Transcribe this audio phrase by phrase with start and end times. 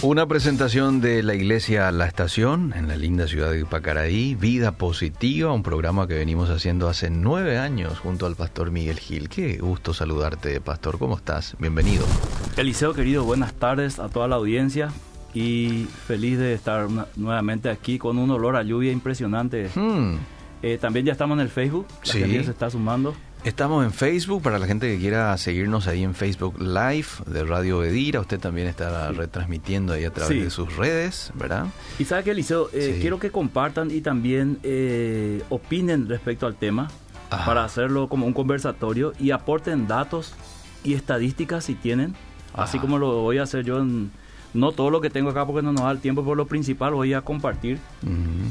[0.00, 5.52] Una presentación de la iglesia La Estación en la linda ciudad de Pacaraí, Vida Positiva,
[5.52, 9.28] un programa que venimos haciendo hace nueve años junto al pastor Miguel Gil.
[9.28, 11.00] Qué gusto saludarte, pastor.
[11.00, 11.56] ¿Cómo estás?
[11.58, 12.06] Bienvenido.
[12.56, 14.92] Eliseo, querido, buenas tardes a toda la audiencia
[15.34, 16.86] y feliz de estar
[17.16, 19.68] nuevamente aquí con un olor a lluvia impresionante.
[19.74, 20.18] Hmm.
[20.62, 22.20] Eh, también ya estamos en el Facebook, la sí.
[22.20, 23.16] gente se está sumando.
[23.44, 27.84] Estamos en Facebook para la gente que quiera seguirnos ahí en Facebook Live de Radio
[27.84, 28.20] Edira.
[28.20, 31.66] Usted también está retransmitiendo ahí a través de sus redes, ¿verdad?
[31.98, 36.90] Y sabe que, Eliseo, eh, quiero que compartan y también eh, opinen respecto al tema
[37.30, 40.34] para hacerlo como un conversatorio y aporten datos
[40.82, 42.14] y estadísticas si tienen,
[42.54, 44.10] así como lo voy a hacer yo en
[44.54, 46.94] no todo lo que tengo acá porque no nos da el tiempo, por lo principal
[46.94, 47.78] voy a compartir.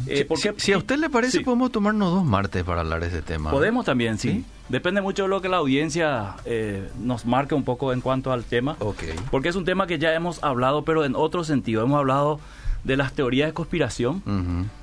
[0.08, 3.22] Eh, porque, si, a usted le parece, podemos tomarnos dos martes para hablar de este
[3.22, 3.52] tema.
[3.52, 4.46] Podemos también, sí.
[4.70, 8.44] Depende mucho de lo que la audiencia eh, nos marque un poco en cuanto al
[8.44, 8.76] tema.
[8.80, 9.14] Okay.
[9.32, 11.84] Porque es un tema que ya hemos hablado, pero en otro sentido.
[11.84, 12.40] Hemos hablado
[12.84, 14.22] de las teorías de conspiración,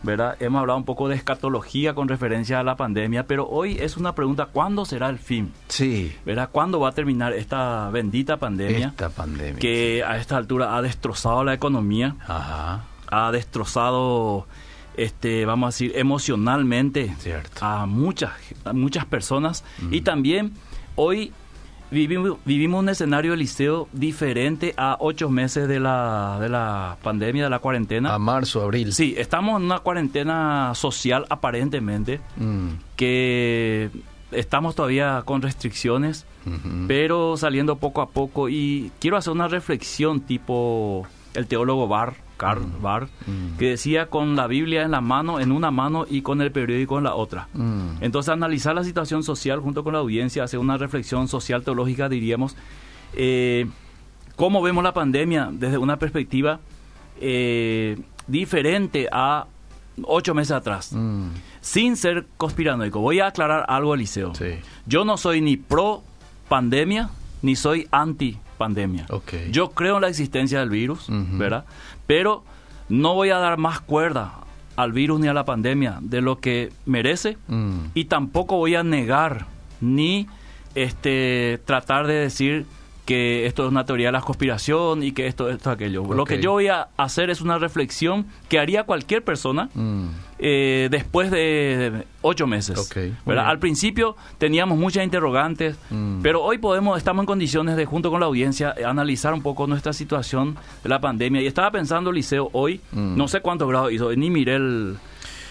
[0.02, 0.36] ¿verdad?
[0.40, 4.14] Hemos hablado un poco de escatología con referencia a la pandemia, pero hoy es una
[4.14, 5.52] pregunta, ¿cuándo será el fin?
[5.68, 6.14] Sí.
[6.26, 6.50] ¿Verdad?
[6.52, 8.88] ¿Cuándo va a terminar esta bendita pandemia?
[8.88, 9.58] Esta pandemia.
[9.58, 12.84] Que a esta altura ha destrozado la economía, Ajá.
[13.10, 14.46] ha destrozado,
[14.96, 17.14] este, vamos a decir, emocionalmente
[17.60, 18.32] a muchas,
[18.64, 20.52] a muchas personas y también
[20.96, 21.32] hoy
[21.90, 27.44] Vivimos, vivimos un escenario de liceo diferente a ocho meses de la, de la pandemia,
[27.44, 28.14] de la cuarentena.
[28.14, 28.92] A marzo, abril.
[28.92, 32.68] Sí, estamos en una cuarentena social aparentemente, mm.
[32.96, 33.90] que
[34.32, 36.26] estamos todavía con restricciones,
[36.88, 38.48] pero saliendo poco a poco.
[38.48, 42.82] Y quiero hacer una reflexión tipo el teólogo Barr, Karl mm.
[42.82, 43.56] Barr, mm.
[43.58, 46.98] que decía con la Biblia en la mano, en una mano y con el periódico
[46.98, 47.48] en la otra.
[47.54, 48.02] Mm.
[48.02, 52.56] Entonces analizar la situación social junto con la audiencia, hacer una reflexión social teológica, diríamos,
[53.14, 53.66] eh,
[54.36, 56.60] cómo vemos la pandemia desde una perspectiva
[57.20, 59.46] eh, diferente a
[60.02, 60.94] ocho meses atrás,
[61.60, 63.00] sin ser conspiranoico.
[63.00, 64.32] Voy a aclarar algo, Eliseo.
[64.86, 66.02] Yo no soy ni pro
[66.48, 67.10] pandemia,
[67.42, 69.06] ni soy anti pandemia.
[69.50, 71.64] Yo creo en la existencia del virus, ¿verdad?
[72.06, 72.44] Pero
[72.88, 74.34] no voy a dar más cuerda
[74.76, 77.86] al virus ni a la pandemia de lo que merece mm.
[77.94, 79.46] y tampoco voy a negar
[79.80, 80.26] ni
[80.74, 82.66] este tratar de decir
[83.04, 86.04] que esto es una teoría de la conspiración y que esto, esto, aquello.
[86.14, 90.06] Lo que yo voy a hacer es una reflexión que haría cualquier persona mm.
[90.38, 92.90] eh, después de ocho meses.
[93.26, 96.22] Al principio teníamos muchas interrogantes, mm.
[96.22, 99.92] pero hoy podemos, estamos en condiciones de, junto con la audiencia, analizar un poco nuestra
[99.92, 101.42] situación de la pandemia.
[101.42, 103.16] Y estaba pensando, Liceo, hoy, mm.
[103.16, 104.96] no sé cuántos grados hizo, ni miré el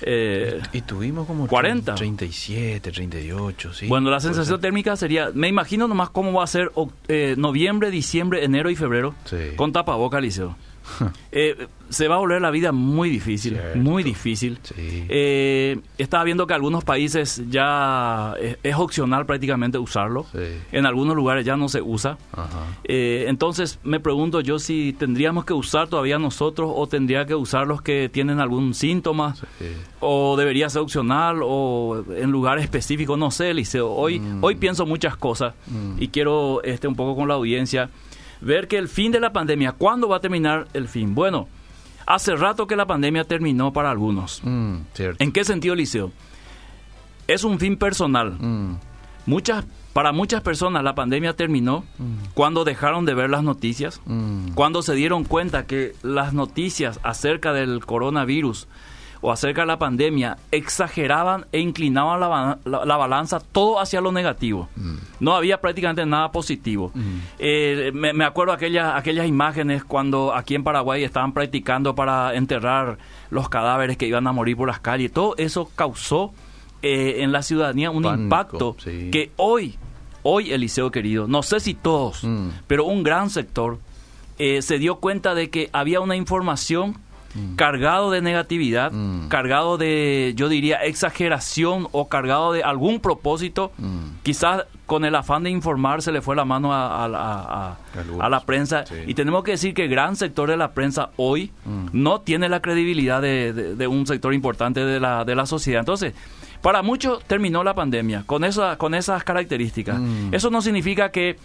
[0.05, 1.95] eh, y tuvimos como 40.
[1.95, 3.87] 37, 38, sí.
[3.87, 6.71] Bueno, la sensación térmica sería, me imagino nomás cómo va a ser
[7.07, 9.15] eh, noviembre, diciembre, enero y febrero
[9.55, 10.55] con tapaboca, Liceo.
[11.35, 14.59] Eh, se va a volver la vida muy difícil, muy difícil.
[14.77, 20.27] Eh, estaba viendo que algunos países ya es, opcional prácticamente usarlo.
[20.71, 22.19] En algunos lugares ya no se usa.
[22.83, 27.65] Eh, entonces me pregunto yo si tendríamos que usar todavía nosotros o tendría que usar
[27.65, 29.35] los que tienen algún síntoma
[29.99, 33.91] o debería ser opcional o en lugar específico, no sé, Liceo.
[33.91, 34.43] Hoy, mm.
[34.43, 36.01] hoy pienso muchas cosas mm.
[36.01, 37.89] y quiero este un poco con la audiencia
[38.43, 41.15] ver que el fin de la pandemia, ¿cuándo va a terminar el fin?
[41.15, 41.47] Bueno,
[42.05, 44.41] hace rato que la pandemia terminó para algunos.
[44.43, 44.77] Mm,
[45.19, 46.11] ¿En qué sentido, Liceo?
[47.27, 48.33] Es un fin personal.
[48.39, 48.77] Mm.
[49.25, 52.31] Muchas, para muchas personas la pandemia terminó mm.
[52.33, 54.01] cuando dejaron de ver las noticias,
[54.53, 58.67] cuando se dieron cuenta que las noticias acerca del coronavirus
[59.23, 62.19] o acerca de la pandemia exageraban e inclinaban
[62.65, 64.67] la, balanza todo hacia lo negativo.
[64.75, 64.95] Mm.
[65.21, 66.91] No había prácticamente nada positivo.
[66.93, 67.17] Mm.
[67.39, 72.97] Eh, me, acuerdo aquellas, aquellas imágenes cuando aquí en Paraguay estaban practicando para enterrar
[73.29, 75.13] los cadáveres que iban a morir por las calles.
[75.13, 76.33] Todo eso causó
[76.81, 79.77] eh, en la ciudadanía un impacto que hoy,
[80.23, 82.49] hoy Eliseo querido, no sé si todos, mm.
[82.67, 83.79] pero un gran sector
[84.37, 86.97] eh, se dio cuenta de que había una información
[87.35, 87.55] Mm.
[87.55, 89.27] cargado de negatividad, mm.
[89.27, 94.21] cargado de, yo diría, exageración o cargado de algún propósito, mm.
[94.23, 98.83] quizás con el afán de informar se le fue la mano a, a, la prensa.
[99.07, 101.51] Y tenemos que decir que gran sector de la prensa hoy
[101.91, 105.79] no tiene la credibilidad de, un sector importante de la, de la sociedad.
[105.79, 106.13] Entonces,
[106.61, 109.99] para muchos terminó la pandemia con, esa, con esas características.
[110.31, 111.37] Eso no significa que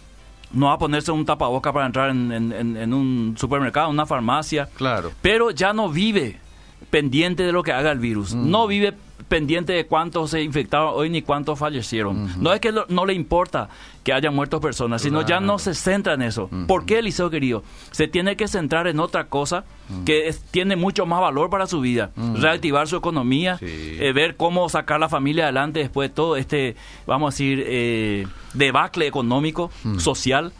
[0.51, 4.67] no va a ponerse un tapaboca para entrar en, un supermercado, una farmacia.
[4.75, 5.11] Claro.
[5.21, 6.39] Pero ya no vive
[6.89, 8.33] pendiente de lo que haga el virus.
[8.33, 8.49] Mm.
[8.49, 8.93] No vive
[9.27, 12.41] pendiente de cuántos se infectaron hoy ni cuántos fallecieron.
[12.41, 13.69] No es que no le importa
[14.03, 16.49] que haya muertos personas, sino ya no se centra en eso.
[16.67, 17.63] ¿Por qué, Eliseo querido?
[17.91, 19.65] Se tiene que centrar en otra cosa
[20.05, 22.11] que tiene mucho más valor para su vida.
[22.35, 27.27] Reactivar su economía, eh, ver cómo sacar la familia adelante después de todo este, vamos
[27.27, 30.51] a decir, eh, debacle económico, social.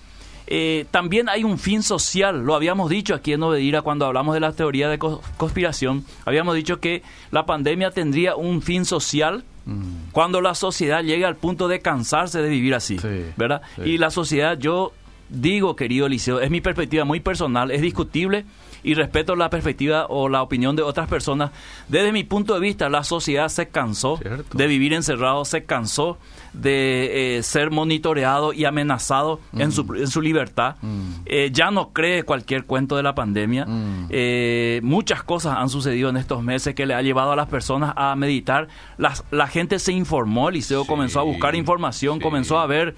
[0.52, 4.40] Eh, también hay un fin social, lo habíamos dicho aquí en Obedira cuando hablamos de
[4.40, 10.10] la teoría de conspiración, habíamos dicho que la pandemia tendría un fin social mm.
[10.12, 12.98] cuando la sociedad llegue al punto de cansarse de vivir así,
[13.38, 13.62] ¿verdad?
[13.86, 14.92] Y la sociedad, yo
[15.30, 18.44] digo, querido Eliseo, es mi perspectiva muy personal, es discutible
[18.84, 21.52] y respeto la perspectiva o la opinión de otras personas.
[21.88, 24.20] Desde mi punto de vista, la sociedad se cansó
[24.54, 26.18] de vivir encerrado, se cansó
[26.54, 29.96] de eh, ser monitoreado y amenazado en, su, mm.
[29.96, 30.76] en, su, libertad.
[30.82, 31.12] Mm.
[31.26, 33.66] Eh, ya no cree cualquier cuento de la pandemia.
[33.66, 34.08] Mm.
[34.10, 37.94] Eh, muchas cosas han sucedido en estos meses que le ha llevado a las personas
[37.96, 38.68] a meditar.
[38.98, 42.96] Las, la gente se informó, Eliseo comenzó a buscar información, comenzó a ver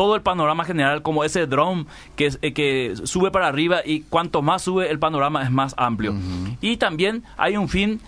[0.00, 1.84] todo el panorama general como ese drone
[2.16, 6.14] que, eh, que sube para arriba y cuanto más sube el panorama es más amplio.
[6.62, 8.00] Y también hay un fin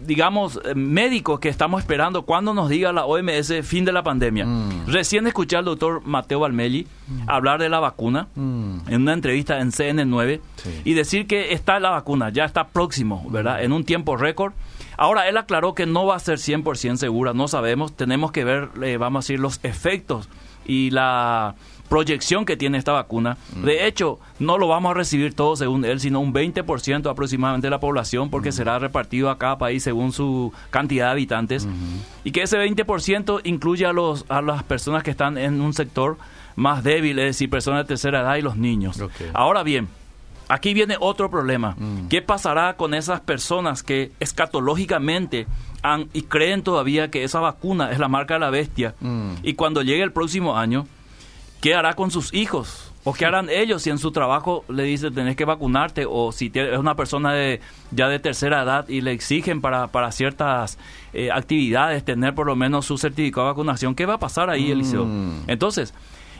[0.00, 4.44] digamos, eh, médico que estamos esperando cuando nos diga la OMS fin de la pandemia.
[4.44, 4.86] Mm.
[4.88, 7.30] Recién escuché al doctor Mateo Balmelli mm.
[7.30, 8.80] hablar de la vacuna mm.
[8.88, 10.40] en una entrevista en CNN9
[10.84, 13.62] y decir que está la vacuna, ya está próximo, ¿verdad?
[13.62, 14.52] En un tiempo récord.
[14.98, 18.68] Ahora, él aclaró que no va a ser 100% segura, no sabemos, tenemos que ver,
[18.82, 20.28] eh, vamos a decir, los efectos
[20.66, 21.54] y la
[21.88, 23.36] proyección que tiene esta vacuna.
[23.54, 23.64] Mm.
[23.64, 27.70] De hecho, no lo vamos a recibir todo según él, sino un 20% aproximadamente de
[27.70, 28.52] la población, porque mm.
[28.52, 31.68] será repartido a cada país según su cantidad de habitantes.
[32.24, 36.16] Y que ese 20% incluye a, los, a las personas que están en un sector
[36.56, 39.02] más débil, es decir, personas de tercera edad y los niños.
[39.32, 39.88] Ahora bien,
[40.48, 41.76] aquí viene otro problema.
[41.78, 42.08] Mm.
[42.08, 45.46] ¿Qué pasará con esas personas que escatológicamente
[45.84, 48.94] han, y creen todavía que esa vacuna es la marca de la bestia?
[49.42, 50.86] Y cuando llegue el próximo año,
[51.60, 52.90] ¿qué hará con sus hijos?
[53.04, 56.06] ¿O qué harán ellos si en su trabajo le dice tenés que vacunarte?
[56.08, 57.60] O si es una persona de,
[57.90, 60.78] ya de tercera edad y le exigen para, para ciertas
[61.12, 64.70] eh, actividades tener por lo menos su certificado de vacunación, ¿qué va a pasar ahí,
[64.70, 65.04] Eliseo?
[65.04, 65.42] Mm.
[65.48, 65.92] Entonces,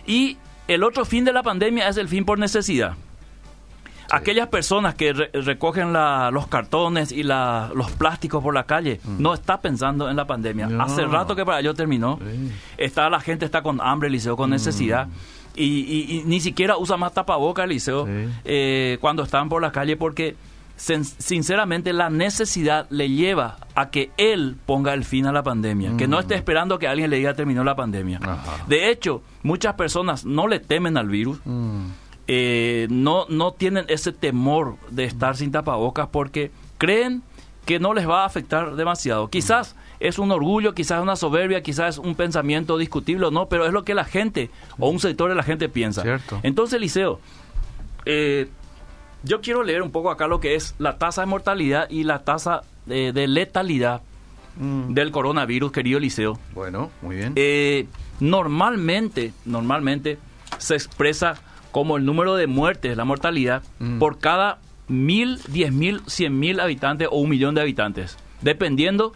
[0.06, 2.94] y el otro fin de la pandemia es el fin por necesidad.
[4.14, 9.20] Aquellas personas que recogen los cartones y los plásticos por la calle mm.
[9.20, 10.69] no está pensando en la pandemia.
[10.81, 12.19] Hace rato que para ello terminó.
[12.76, 14.52] Está la gente está con hambre, liceo, con mm.
[14.52, 15.08] necesidad.
[15.56, 18.06] Y, ni siquiera usa más tapaboca, liceo,
[18.44, 20.37] eh, cuando están por la calle porque
[20.76, 26.08] sinceramente la necesidad le lleva a que él ponga el fin a la pandemia, que
[26.08, 26.38] no esté mm.
[26.38, 28.20] esperando que alguien le diga terminó la pandemia.
[28.66, 31.38] De hecho, muchas personas no le temen al virus
[32.26, 37.23] eh, no, no tienen ese temor de estar sin tapabocas porque creen
[37.67, 39.29] que no les va a afectar demasiado.
[39.29, 43.49] Quizás es un orgullo, quizás es una soberbia, quizás es un pensamiento discutible o no,
[43.49, 46.03] pero es lo que la gente o un sector de la gente piensa.
[46.43, 47.21] Entonces, Liceo,
[48.05, 48.49] eh,
[49.23, 52.25] yo quiero leer un poco acá lo que es la tasa de mortalidad y la
[52.25, 54.03] tasa de, letalidad
[54.56, 54.93] mm.
[54.93, 56.38] del coronavirus, querido Liceo.
[56.55, 57.32] Bueno, muy bien.
[57.37, 57.87] Eh,
[58.21, 60.19] normalmente, normalmente
[60.59, 61.37] se expresa
[61.75, 63.99] como el número de muertes, la mortalidad, mm.
[63.99, 69.12] por cada mil, diez mil, cien mil habitantes o un millón de habitantes, dependiendo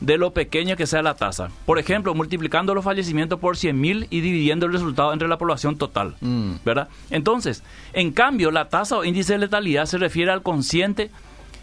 [0.00, 1.50] de lo pequeña que sea la tasa.
[1.66, 5.78] Por ejemplo, multiplicando los fallecimientos por cien mil y dividiendo el resultado entre la población
[5.78, 6.54] total, mm.
[6.64, 6.88] ¿verdad?
[7.10, 7.62] Entonces,
[7.92, 11.12] en cambio, la tasa o índice de letalidad se refiere al consciente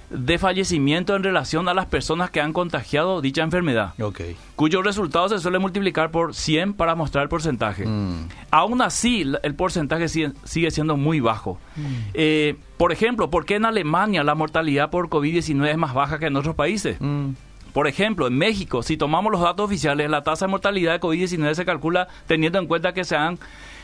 [0.10, 3.94] de fallecimiento en relación a las personas que han contagiado dicha enfermedad,
[4.56, 7.86] cuyo resultado se suele multiplicar por 100 para mostrar el porcentaje.
[7.86, 8.30] Mm.
[8.52, 11.60] Aún así, el porcentaje sigue, siendo muy bajo.
[11.76, 11.82] Mm.
[12.14, 16.28] Eh, por ejemplo, ¿por qué en Alemania la mortalidad por COVID-19 es más baja que
[16.28, 16.98] en otros países?
[17.02, 17.32] Mm.
[17.74, 21.54] Por ejemplo, en México, si tomamos los datos oficiales, la tasa de mortalidad de COVID-19
[21.54, 23.38] se calcula teniendo en cuenta que se han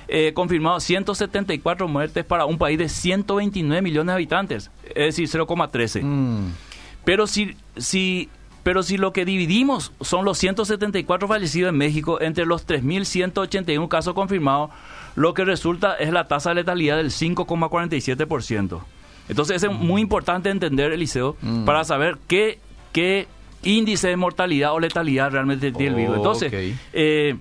[0.07, 6.03] eh, confirmado 174 muertes para un país de 129 millones de habitantes, es decir, 0,13.
[6.03, 6.51] Mm.
[7.05, 8.29] Pero si, si
[8.63, 14.13] pero si lo que dividimos son los 174 fallecidos en México entre los 3.181 casos
[14.13, 14.71] confirmados,
[15.15, 18.81] lo que resulta es la tasa de letalidad del 5,47%.
[19.29, 20.05] Entonces es muy mm.
[20.05, 21.65] importante entender, Eliseo, mm.
[21.65, 22.59] para saber qué,
[22.93, 23.27] qué
[23.63, 26.17] índice de mortalidad o letalidad realmente tiene el virus.
[26.17, 26.53] Entonces,
[26.93, 27.35] eh,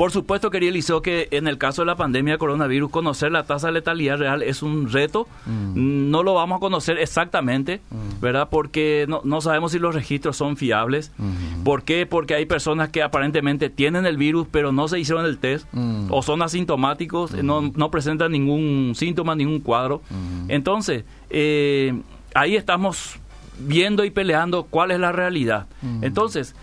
[0.00, 3.44] por supuesto, quería Eliseo, que en el caso de la pandemia de coronavirus, conocer la
[3.44, 5.28] tasa de letalidad real es un reto.
[5.44, 6.10] Mm.
[6.10, 8.20] No lo vamos a conocer exactamente, mm.
[8.20, 8.48] ¿verdad?
[8.50, 11.12] Porque no, sabemos si los registros son fiables.
[11.18, 11.64] Mm.
[11.64, 12.06] ¿Por qué?
[12.06, 15.66] Porque hay personas que aparentemente tienen el virus, pero no se hicieron el test,
[16.08, 20.00] o son asintomáticos, no, no, presentan ningún síntoma, ningún cuadro.
[20.48, 22.00] Entonces, eh,
[22.34, 23.16] ahí estamos
[23.58, 25.66] viendo y peleando cuál es la realidad.
[26.00, 26.54] Entonces,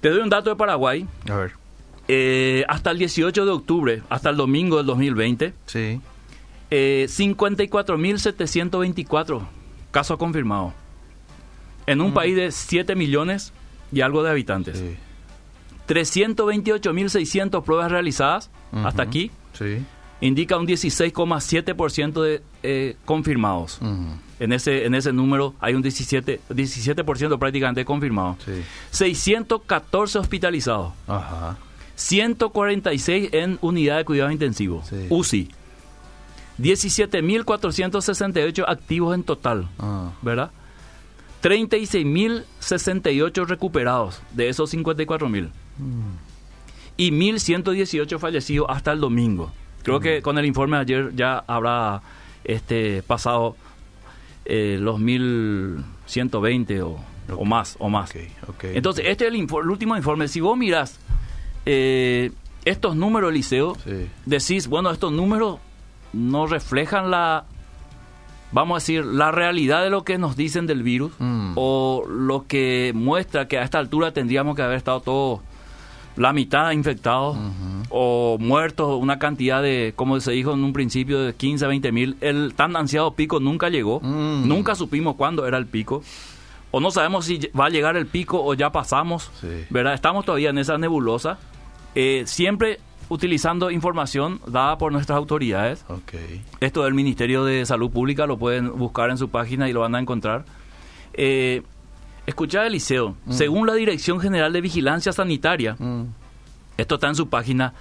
[0.00, 1.06] te doy un dato de Paraguay.
[1.30, 1.63] A ver.
[2.08, 6.00] Eh, hasta el 18 de octubre, hasta el domingo del 2020, Sí.
[6.70, 9.42] eh, 54.724
[9.90, 10.72] casos confirmados.
[11.86, 13.52] En un país de 7 millones
[13.92, 14.78] y algo de habitantes.
[14.78, 14.96] Sí.
[15.86, 19.08] 328.600 pruebas realizadas hasta Ujú.
[19.08, 19.30] aquí.
[19.52, 19.84] Sí.
[20.20, 23.78] Indica un 16,7% de eh, confirmados.
[24.40, 28.36] En ese, en ese número hay un 17%, 17% prácticamente confirmado.
[28.44, 28.52] Sí.
[28.90, 30.92] 614 hospitalizados.
[31.06, 31.58] Ajá.
[31.96, 35.06] 146 en unidad de cuidados intensivos, Sí.
[35.10, 35.48] UCI.
[36.60, 40.10] 17.468 activos en total, Ah.
[40.22, 40.50] ¿verdad?
[41.42, 45.50] 36.068 recuperados de esos 54.000.
[45.78, 46.14] Mm.
[46.96, 49.52] Y 1.118 fallecidos hasta el domingo.
[49.82, 52.00] Creo que con el informe de ayer ya habrá
[52.44, 53.56] este pasado
[54.46, 56.98] eh, los 1.120 o,
[57.36, 57.76] o más.
[57.78, 58.10] O más.
[58.62, 60.28] Entonces, este es el, el último informe.
[60.28, 60.98] Si vos mirás
[61.66, 62.32] eh,
[62.64, 64.08] estos números, Liceo, Sí.
[64.26, 65.58] decís, bueno, estos números
[66.12, 67.44] no reflejan la,
[68.52, 71.52] vamos a decir, la realidad de lo que nos dicen del virus Mm.
[71.56, 75.40] o lo que muestra que a esta altura tendríamos que haber estado todos
[76.16, 77.36] la mitad infectados
[77.90, 81.90] o muertos, una cantidad de, como se dijo en un principio, de 15 a 20
[81.90, 82.16] mil.
[82.20, 84.46] El tan ansiado pico nunca llegó, Mm.
[84.46, 86.02] nunca supimos cuándo era el pico.
[86.70, 89.48] O no sabemos si va a llegar el pico o ya pasamos, Sí.
[89.70, 89.94] ¿verdad?
[89.94, 91.38] Estamos todavía en esa nebulosa,
[91.94, 95.84] eh, siempre utilizando información dada por nuestras autoridades.
[95.88, 96.14] Ok.
[96.60, 99.94] Esto del Ministerio de Salud Pública lo pueden buscar en su página y lo van
[99.94, 100.44] a encontrar.
[101.12, 101.62] Eh,
[102.26, 106.04] escuchá, Eliseo, según la Dirección General de Vigilancia Sanitaria, Mm.
[106.78, 107.74] esto está en su página,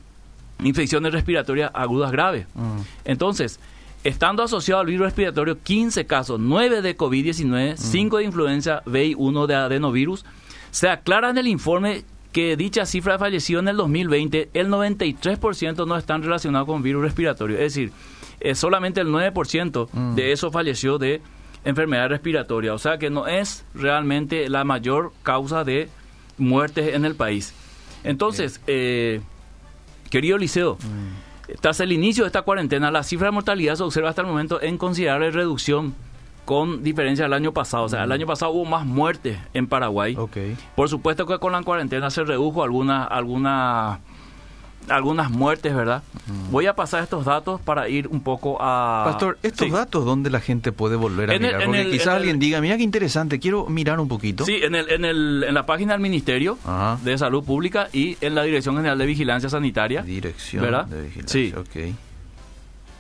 [0.64, 2.48] infecciones respiratorias agudas graves.
[2.56, 2.80] Mm.
[3.06, 3.60] Entonces,
[4.04, 9.14] estando asociado al virus respiratorio 15 casos, 9 de COVID-19, 5 de influenza B y
[9.16, 10.26] 1 de adenovirus,
[10.72, 15.88] se aclara en el informe que dicha cifra de fallecidos en el 2020, el 93%
[15.88, 17.56] no están relacionados con virus respiratorio.
[17.58, 17.92] Es decir,
[18.40, 20.16] eh, solamente el 9% Mm.
[20.16, 21.22] de eso falleció de
[21.66, 22.74] enfermedad respiratoria.
[22.74, 25.90] O sea que no es realmente la mayor causa de
[26.38, 27.54] muertes en el país.
[28.04, 29.22] Entonces, eh,
[30.10, 30.78] querido Liceo,
[31.62, 34.62] tras el inicio de esta cuarentena, la cifra de mortalidad se observa hasta el momento
[34.62, 35.96] en considerable reducción
[36.48, 37.84] con diferencia al año pasado.
[37.84, 40.16] O sea, el año pasado hubo más muertes en Paraguay.
[40.76, 44.00] Por supuesto que con la cuarentena se redujo alguna, alguna,
[44.90, 46.04] algunas muertes, ¿verdad?
[46.52, 49.04] Voy a pasar estos datos para ir un poco a...
[49.06, 49.72] Pastor, estos Sí.
[49.74, 51.64] datos, ¿dónde la gente puede volver a En mirar?
[51.66, 54.46] Porque el- quizás el- alguien diga, mira qué interesante, quiero mirar un poquito.
[54.46, 57.00] Sí, en, el, en, el, en la página del Ministerio Ajá.
[57.04, 60.02] de Salud Pública y en la Dirección General de Vigilancia Sanitaria.
[60.04, 60.86] Dirección ¿Verdad?
[60.86, 61.40] de vigilancia.
[61.42, 61.54] Sí.
[61.56, 61.94] Ok.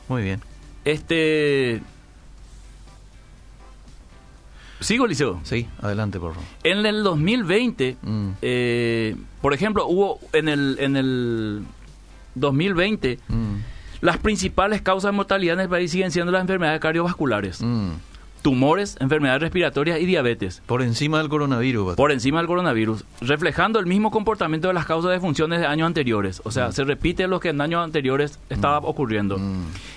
[0.10, 0.41] Muy bien.
[0.86, 1.82] Este...
[4.79, 5.39] Sigo, Liceo.
[5.44, 6.48] Sí, adelante, por favor.
[6.63, 8.29] En el 2020, Mm.
[8.44, 11.63] eh, por ejemplo, hubo en el, en el
[12.39, 13.56] 2020, Mm.
[14.01, 17.62] las principales causas de mortalidad en el país siguen siendo las enfermedades cardiovasculares.
[17.62, 17.91] Mm.
[18.44, 20.62] tumores, enfermedades respiratorias y diabetes.
[20.67, 21.96] Por encima del coronavirus.
[21.96, 25.88] Por encima del coronavirus, reflejando el mismo comportamiento de las causas de funciones de años
[25.88, 26.41] anteriores.
[26.46, 26.72] O sea, mm.
[26.72, 29.38] se repite lo que en años anteriores estaba ocurriendo.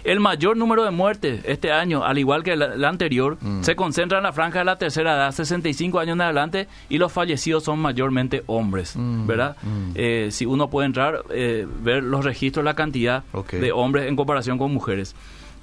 [0.04, 0.08] Mm.
[0.08, 4.24] El mayor número de muertes este año, al igual que el, anterior, se concentra en
[4.24, 8.42] la franja de la tercera edad, 65 años en adelante, y los fallecidos son mayormente
[8.46, 9.56] hombres, ¿verdad?
[9.94, 14.58] Eh, si uno puede entrar, eh, ver los registros, la cantidad de hombres en comparación
[14.58, 15.14] con mujeres.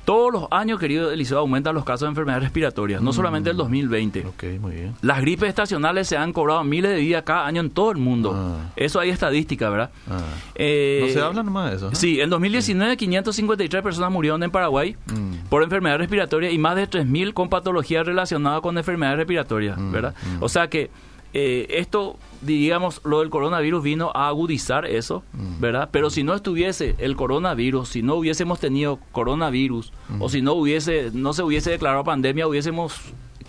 [0.08, 4.26] Todos los años, querido Eliseo, aumentan los casos de enfermedades respiratorias, no solamente el 2020.
[4.28, 4.96] Ok, muy bien.
[5.02, 8.34] Las gripes estacionales se han cobrado miles de vidas cada año en todo el mundo.
[8.34, 8.72] Ah.
[8.78, 9.92] Eso hay estadística, ¿verdad?
[10.10, 10.22] Ah.
[10.56, 11.94] Eh, no se habla nomás de eso.
[11.94, 15.50] Sí, en 2019 553 personas murieron en Paraguay mm.
[15.50, 20.16] por enfermedades respiratorias y más de 3.000 con patologías relacionadas con enfermedades respiratorias, mm, ¿verdad?
[20.40, 20.42] Mm.
[20.42, 20.90] O sea que
[21.40, 25.60] eh, esto, digamos, lo del coronavirus vino a agudizar eso, mm.
[25.60, 25.90] ¿verdad?
[25.92, 30.30] Pero si no estuviese el coronavirus, si no hubiésemos tenido coronavirus, o mm.
[30.30, 32.96] si no hubiese, no se hubiese declarado pandemia, hubiésemos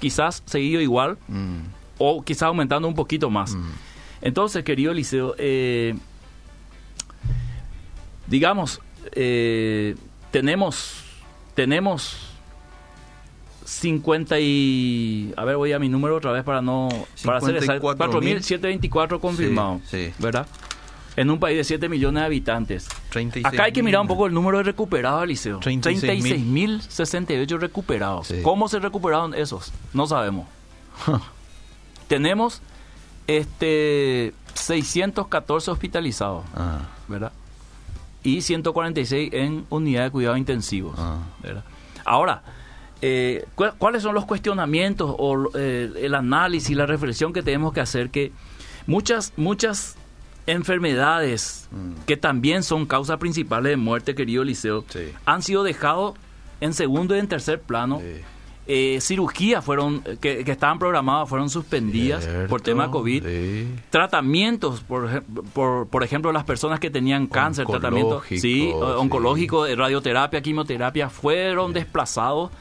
[0.00, 1.61] quizás seguido igual, mm.
[1.97, 3.57] o quizás aumentando un poquito más.
[4.21, 5.95] Entonces, querido Eliseo, eh,
[8.26, 9.97] digamos, eh,
[10.30, 11.04] tenemos,
[11.54, 12.27] tenemos
[13.68, 15.32] 50 y...
[15.37, 16.88] A ver, voy a mi número otra vez para no...
[17.22, 20.46] Para hacer 4.724 confirmados, sí, ¿verdad?
[21.16, 22.88] En un país de 7 millones de habitantes.
[23.44, 25.60] Acá hay que mirar un poco el número de recuperados, Liceo.
[25.60, 28.32] 36.068 recuperados.
[28.42, 29.72] ¿Cómo se recuperaron esos?
[29.92, 30.46] No sabemos.
[32.08, 32.62] Tenemos
[33.26, 36.87] este 614 hospitalizados, ah.
[37.06, 37.32] ¿verdad?
[38.22, 41.18] Y 146 en unidad de cuidados intensivos, ah.
[41.42, 41.64] ¿verdad?
[42.04, 42.42] Ahora,
[43.00, 48.11] eh, cuáles son los cuestionamientos o eh, el análisis, la reflexión que tenemos que hacer
[48.11, 48.33] que
[48.87, 49.97] muchas, muchas
[50.47, 52.05] enfermedades mm.
[52.07, 54.85] que también son causas principales de muerte, querido Liceo,
[55.26, 56.14] han sido dejados
[56.61, 58.02] en segundo y en tercer plano.
[58.71, 63.25] Eh, cirugías fueron que, estaban programadas fueron suspendidas por tema COVID.
[63.90, 65.23] Tratamientos, por,
[65.55, 72.50] por, por, ejemplo, las personas que tenían cáncer, tratamiento sí, oncológico, radioterapia, quimioterapia, fueron desplazados
[72.50, 72.55] eh,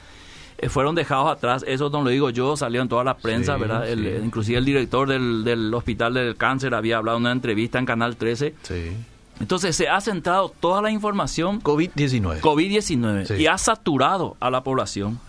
[0.70, 1.64] fueron dejados atrás.
[1.68, 3.88] Eso no lo digo yo, salió en toda la prensa, ¿verdad?
[3.88, 8.16] inclusive el director del, del, Hospital del Cáncer había hablado en una entrevista en Canal
[8.16, 8.56] 13.
[8.64, 8.92] Sí.
[9.40, 11.62] Entonces se ha centrado toda la información.
[11.62, 12.42] COVID-19.
[12.42, 13.40] COVID-19.
[13.40, 15.20] Y ha saturado a la población.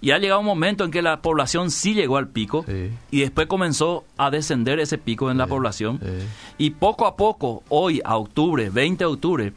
[0.00, 2.64] Y ha llegado un momento en que la población sí llegó al pico
[3.10, 6.00] y después comenzó a descender ese pico en la población.
[6.58, 9.52] Y poco a poco, hoy a octubre, 20 de octubre,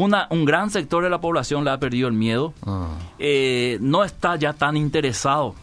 [0.00, 2.88] una, un gran sector de la población le ha perdido el miedo, ah.
[3.18, 5.54] eh, no está ya tan interesado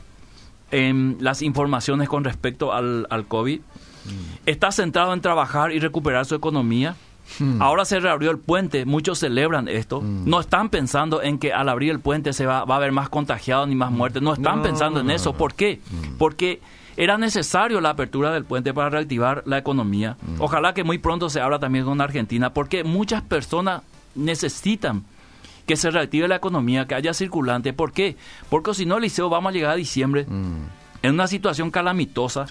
[0.69, 4.09] en las informaciones con respecto al, al COVID, mm.
[4.45, 6.95] está centrado en trabajar y recuperar su economía.
[7.39, 7.61] Hmm.
[7.61, 9.99] Ahora se reabrió el puente, muchos celebran esto.
[9.99, 10.29] Hmm.
[10.29, 13.09] No están pensando en que al abrir el puente se va, va a haber más
[13.09, 13.97] contagiados ni más hmm.
[13.97, 14.21] muertes.
[14.21, 15.33] No están pensando en eso.
[15.33, 15.81] ¿Por qué?
[16.17, 16.61] Porque
[16.95, 20.15] era necesario la apertura del puente para reactivar la economía.
[20.39, 23.81] Ojalá que muy pronto se abra también con Argentina, porque muchas personas
[24.17, 25.05] necesitan
[25.67, 27.73] que se reactive la economía, que haya circulante.
[27.73, 28.15] ¿Por qué?
[28.49, 30.63] Porque si no, Liceo, vamos a llegar a diciembre mm.
[31.03, 32.45] en una situación calamitosa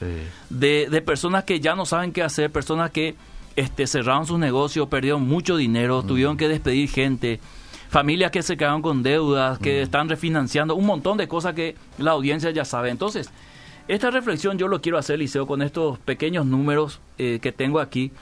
[0.51, 3.17] de, de, personas que ya no saben qué hacer, personas que
[3.57, 6.07] este, cerraron sus negocios, perdieron mucho dinero, mm.
[6.07, 7.41] tuvieron que despedir gente,
[7.89, 9.83] familias que se quedaron con deudas, que mm.
[9.85, 12.91] están refinanciando, un montón de cosas que la audiencia ya sabe.
[12.91, 13.31] Entonces,
[13.89, 18.13] esta reflexión yo lo quiero hacer, Liceo, con estos pequeños números eh, que tengo aquí.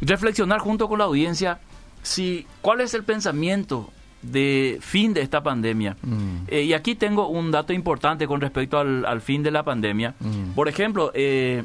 [0.00, 1.60] Reflexionar junto con la audiencia
[2.06, 3.90] si, ¿cuál es el pensamiento
[4.22, 5.96] de fin de esta pandemia?
[6.02, 6.44] Mm.
[6.46, 10.14] Eh, y aquí tengo un dato importante con respecto al, fin de la pandemia.
[10.20, 10.52] Mm.
[10.54, 11.64] Por ejemplo, eh,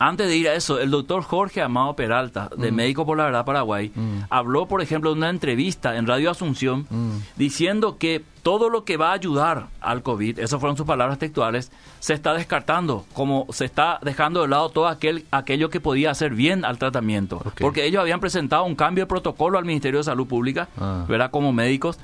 [0.00, 2.74] antes de ir a eso, el doctor Jorge Amado Peralta, de mm.
[2.74, 4.20] Médico por la Verdad Paraguay, mm.
[4.30, 7.18] habló, por ejemplo, en una entrevista en Radio Asunción, mm.
[7.36, 11.70] diciendo que todo lo que va a ayudar al COVID, esas fueron sus palabras textuales,
[11.98, 16.32] se está descartando, como se está dejando de lado todo aquel, aquello que podía hacer
[16.32, 17.42] bien al tratamiento.
[17.60, 21.04] Porque ellos habían presentado un cambio de protocolo al Ministerio de Salud Pública, ah.
[21.06, 21.30] ¿verdad?
[21.30, 21.98] Como médicos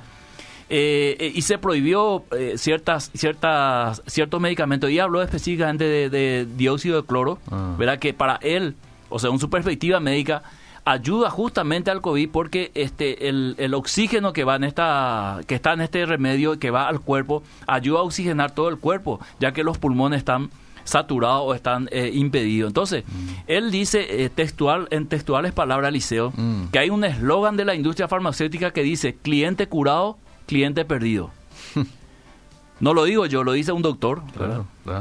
[0.69, 4.89] eh, eh, y se prohibió eh, ciertas, ciertas, ciertos medicamentos.
[4.89, 7.75] Y habló específicamente de, dióxido de cloro, ah.
[7.77, 7.99] ¿verdad?
[7.99, 8.75] Que para él,
[9.09, 10.43] o sea, en su perspectiva médica,
[10.83, 15.73] ayuda justamente al COVID porque este el, el, oxígeno que va en esta que está
[15.73, 19.65] en este remedio que va al cuerpo ayuda a oxigenar todo el cuerpo ya que
[19.65, 20.49] los pulmones están
[20.85, 23.27] saturados o están impedidos entonces mm.
[23.47, 26.67] él dice textual en textuales palabras Liceo mm.
[26.71, 30.17] que hay un eslogan de la industria farmacéutica que dice cliente curado
[30.47, 31.29] cliente perdido.
[32.79, 34.23] no lo digo yo, lo dice un doctor.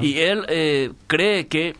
[0.02, 1.74] Y él eh, cree que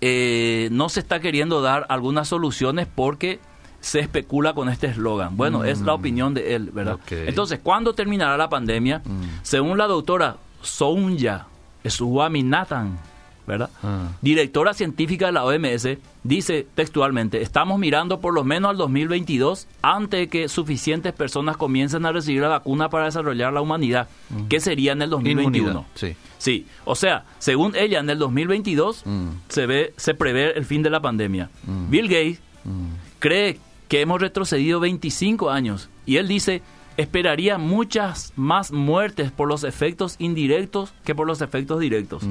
[0.00, 3.40] eh, no se está queriendo dar algunas soluciones porque
[3.80, 5.36] se especula con este eslogan.
[5.36, 5.98] Bueno, es la mm.
[5.98, 6.98] opinión de él, ¿verdad?
[7.10, 9.02] Entonces, ¿cuándo terminará la pandemia?
[9.04, 9.40] Mm.
[9.42, 11.46] Según la doctora Sounya
[11.84, 12.98] Swaminathan,
[13.46, 13.70] ¿verdad?
[13.82, 14.08] Ah.
[14.22, 15.88] Directora científica de la OMS,
[16.22, 22.04] dice textualmente, estamos mirando por lo menos al 2022 antes de que suficientes personas comiencen
[22.06, 24.08] a recibir la vacuna para desarrollar la humanidad,
[24.48, 25.58] que sería en el 2021.
[25.70, 26.16] Inmunidad, sí.
[26.38, 29.28] Sí, o sea, según ella, en el 2022 Mm.
[29.48, 31.50] se ve, se prevé el fin de la pandemia.
[31.66, 31.90] Mm.
[31.90, 32.86] Bill Gates Mm.
[33.18, 36.62] cree que hemos retrocedido 25 años y él dice
[36.96, 42.22] esperaría muchas más muertes por los efectos indirectos que por los efectos directos.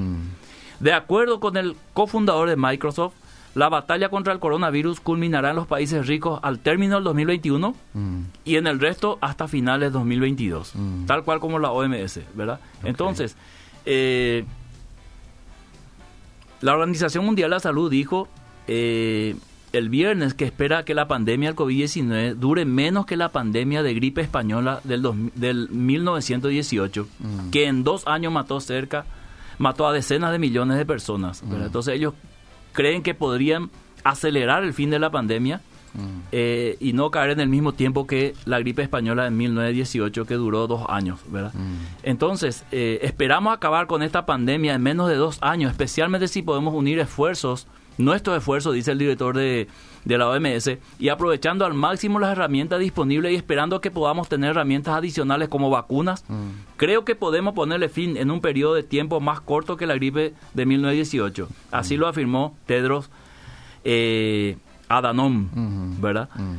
[0.80, 3.12] De acuerdo con el cofundador de Microsoft,
[3.54, 8.20] la batalla contra el coronavirus culminará en los países ricos al término del 2021 Mm.
[8.44, 11.06] y en el resto hasta finales de 2022, Mm.
[11.06, 12.60] tal cual como la OMS, ¿verdad?
[12.84, 13.36] Entonces,
[13.86, 14.44] eh,
[16.60, 18.28] la Organización Mundial de la Salud dijo
[18.68, 19.34] eh,
[19.72, 23.94] el viernes que espera que la pandemia del COVID-19 dure menos que la pandemia de
[23.94, 27.50] gripe española del, dos- del 1918, Mm.
[27.50, 29.06] que en dos años mató cerca,
[29.60, 31.42] mató a decenas de millones de personas.
[31.42, 32.14] Entonces ellos
[32.72, 33.70] creen que podrían
[34.02, 35.60] acelerar el fin de la pandemia
[35.92, 36.22] Mm.
[36.30, 40.34] eh, y no caer en el mismo tiempo que la gripe española de 1918 que
[40.34, 41.52] duró dos años, ¿verdad?
[41.54, 42.04] Mm.
[42.04, 46.74] Entonces, eh, esperamos acabar con esta pandemia en menos de dos años, especialmente si podemos
[46.74, 47.66] unir esfuerzos,
[48.00, 49.68] nuestros esfuerzos, dice el director de,
[50.04, 54.50] de la OMS, y aprovechando al máximo las herramientas disponibles y esperando que podamos tener
[54.50, 56.50] herramientas adicionales como vacunas, Mm.
[56.76, 60.34] creo que podemos ponerle fin en un periodo de tiempo más corto que la gripe
[60.54, 61.48] de 1918.
[61.70, 63.10] Así lo afirmó Tedros
[63.84, 64.56] eh,
[64.88, 66.00] Adhanom, Mm.
[66.00, 66.28] ¿verdad?
[66.34, 66.56] Mm.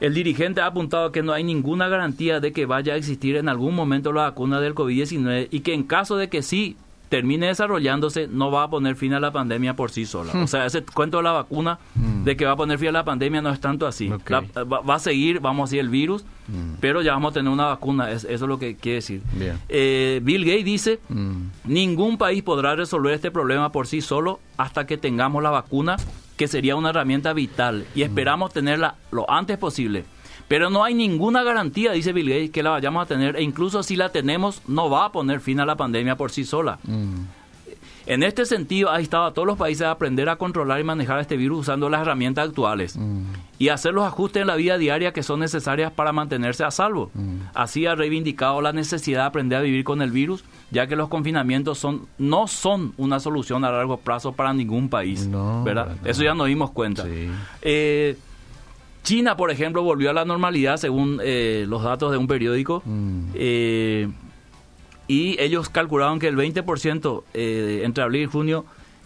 [0.00, 3.48] El dirigente ha apuntado que no hay ninguna garantía de que vaya a existir en
[3.48, 6.76] algún momento la vacuna del COVID-19 y que en caso de que sí
[7.12, 10.32] termine desarrollándose, no va a poner fin a la pandemia por sí sola.
[10.42, 12.24] O sea, ese cuento de la vacuna Mm.
[12.24, 14.10] de que va a poner fin a la pandemia no es tanto así.
[14.28, 16.76] La- va, va a seguir, vamos a decir, el virus, Mm.
[16.80, 18.10] pero ya vamos a tener una vacuna.
[18.10, 19.20] Es- eso es lo que quiere decir.
[19.34, 19.58] Bien.
[19.68, 21.00] Eh, Bill Gates dice.
[21.64, 25.96] Ningún país podrá resolver este problema por sí solo hasta que tengamos la vacuna,
[26.36, 30.04] que sería una herramienta vital y esperamos tenerla lo antes posible.
[30.52, 33.82] Pero no hay ninguna garantía, dice Bill Gates, que la vayamos a tener e incluso
[33.82, 36.78] si la tenemos no va a poner fin a la pandemia por sí sola.
[36.84, 37.20] Mm.
[38.04, 41.20] En este sentido, ha estado a todos los países a aprender a controlar y manejar
[41.20, 43.22] este virus usando las herramientas actuales Mm.
[43.58, 47.10] y hacer los ajustes en la vida diaria que son necesarias para mantenerse a salvo.
[47.14, 47.36] Mm.
[47.54, 51.08] Así ha reivindicado la necesidad de aprender a vivir con el virus, ya que los
[51.08, 55.96] confinamientos son no son una solución a largo plazo para ningún país, No, ¿verdad?
[56.04, 57.04] Eso ya nos dimos cuenta.
[57.04, 57.30] Sí.
[57.62, 58.18] Eh,
[59.02, 62.82] China, por ejemplo, volvió a la normalidad según eh, los datos de un periódico.
[62.84, 63.24] Mm.
[63.34, 64.08] Eh,
[65.08, 68.64] y ellos calcularon que el 20% eh, entre abril y junio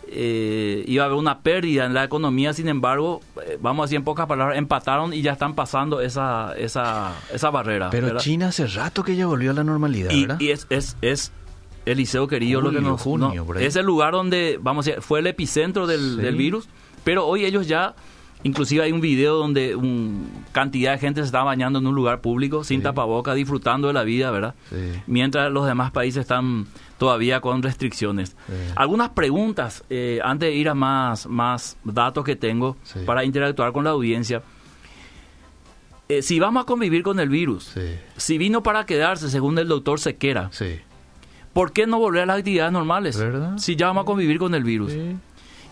[0.09, 3.97] eh, iba a haber una pérdida en la economía, sin embargo, eh, vamos a decir
[3.97, 7.91] en pocas palabras, empataron y ya están pasando esa, esa, esa barrera.
[7.91, 8.21] Pero ¿verdad?
[8.21, 10.41] China hace rato que ya volvió a la normalidad, y, ¿verdad?
[10.41, 11.33] y es, es, es
[11.87, 15.21] Eliseo querido lo que nos junio, no, es el lugar donde vamos a decir, fue
[15.21, 16.23] el epicentro del, Sí.
[16.23, 16.69] del virus
[17.03, 17.95] pero hoy ellos ya
[18.47, 22.21] inclusive hay un video donde un, cantidad de gente se está bañando en un lugar
[22.21, 22.85] público sin Sí.
[22.85, 24.77] tapaboca disfrutando de la vida verdad Sí.
[25.07, 26.67] mientras los demás países están
[26.99, 28.53] todavía con restricciones Sí.
[28.77, 33.85] algunas preguntas eh, antes de ir a más más datos que tengo para interactuar con
[33.85, 34.43] la audiencia
[36.09, 37.75] Eh, si vamos a convivir con el virus
[38.17, 40.79] si vino para quedarse según el doctor Sequera Sí.
[41.53, 43.17] ¿Por qué no volver a las actividades normales?
[43.19, 43.57] ¿Verdad?
[43.59, 44.93] Si ya vamos a convivir con el virus.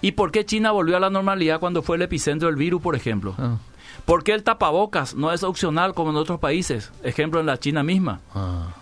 [0.05, 2.95] ¿Y por qué China volvió a la normalidad cuando fue el epicentro del virus, por
[2.95, 3.35] ejemplo?
[3.39, 3.57] Ah.
[4.05, 6.93] ¿Por qué el tapabocas no es opcional como en otros países?
[7.03, 8.21] Ejemplo, en la China misma.
[8.35, 8.75] Ah.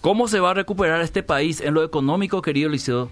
[0.00, 3.10] ¿Cómo se va a recuperar este país en lo económico, querido Liceo?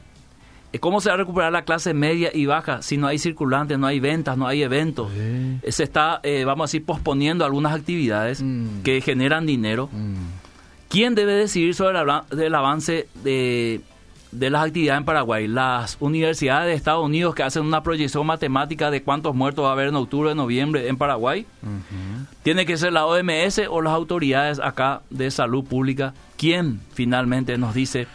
[0.72, 3.76] Eh, ¿Cómo se va a recuperar la clase media y baja si no hay circulantes,
[3.76, 5.10] no hay ventas, no hay eventos?
[5.12, 8.82] Eh, Se está, eh, vamos a decir, posponiendo algunas actividades Mm.
[8.84, 9.88] que generan dinero.
[9.90, 10.14] Mm.
[10.88, 11.98] ¿Quién debe decidir sobre
[12.46, 13.80] el, avance de,
[14.38, 15.48] de las actividades en Paraguay?
[15.48, 19.72] Las universidades de Estados Unidos que hacen una proyección matemática de cuántos muertos va a
[19.72, 21.46] haber en octubre, noviembre en Paraguay.
[22.42, 26.14] ¿Tiene que ser la OMS o las autoridades acá de salud pública?
[26.36, 28.06] ¿Quién finalmente nos dice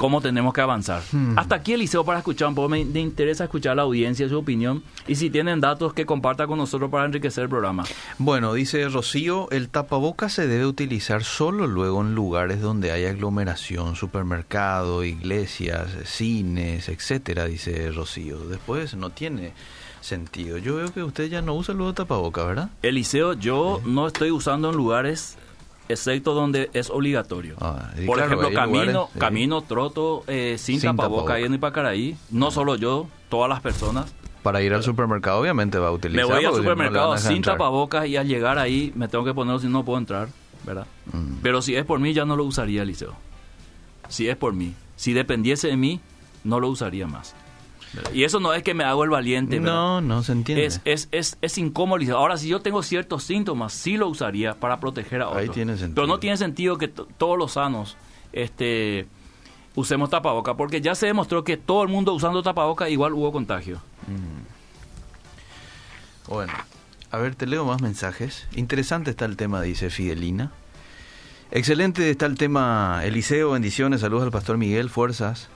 [0.00, 1.02] cómo tenemos que avanzar?
[1.12, 1.38] Hmm.
[1.38, 2.70] Hasta aquí, Eliseo, para escuchar un poco.
[2.70, 4.82] Me, me interesa escuchar a la audiencia, su opinión.
[5.06, 7.84] Y si tienen datos, que comparta con nosotros para enriquecer el programa.
[8.16, 13.94] Bueno, dice Rocío, el tapabocas se debe utilizar solo luego en lugares donde hay aglomeración,
[13.94, 18.38] supermercado, iglesias, cines, etcétera, dice Rocío.
[18.38, 19.52] Después no tiene
[20.00, 20.56] sentido.
[20.56, 22.70] Yo veo que usted ya no usa luego tapabocas, ¿verdad?
[22.80, 25.36] Eliseo, yo no estoy usando en lugares
[25.92, 27.56] excepto donde es obligatorio.
[27.60, 29.18] Ah, y Por claro, ejemplo, camino, lugares, sí.
[29.18, 31.34] camino, troto eh, sin, Sin tapaboca tapaboca.
[31.34, 32.16] ahí en Ipacaraí.
[32.30, 34.12] No solo yo, todas las personas.
[34.42, 36.26] Para ir al supermercado obviamente va a Me utilizar.
[36.26, 39.66] voy al no, supermercado sin tapabocas y al llegar ahí me tengo que ponerlo si
[39.68, 40.28] no puedo entrar,
[40.64, 40.86] ¿verdad?
[41.12, 41.34] Mm.
[41.42, 43.14] Pero si es por mí ya no lo usaría, Eliseo.
[44.08, 44.74] si es por mí.
[44.96, 46.00] Si dependiese de mí,
[46.44, 47.34] no lo usaría más.
[48.12, 49.58] Y eso no es que me hago el valiente.
[49.58, 50.64] No, no se entiende.
[50.64, 52.16] Es, es, es, es incómodo.
[52.16, 55.42] Ahora, si yo tengo ciertos síntomas, sí lo usaría para proteger a otros.
[55.42, 55.94] Ahí tiene sentido.
[55.94, 57.96] Pero no tiene sentido que todos los sanos
[58.32, 59.06] este,
[59.74, 63.80] usemos tapaboca, porque ya se demostró que todo el mundo usando tapaboca igual hubo contagio.
[64.06, 64.40] Mm.
[66.30, 66.52] Bueno,
[67.10, 68.46] a ver, te leo más mensajes.
[68.54, 70.52] Interesante está el tema, dice Fidelina.
[71.50, 75.48] Excelente está el tema, Eliseo, bendiciones, saludos al pastor Miguel, fuerzas.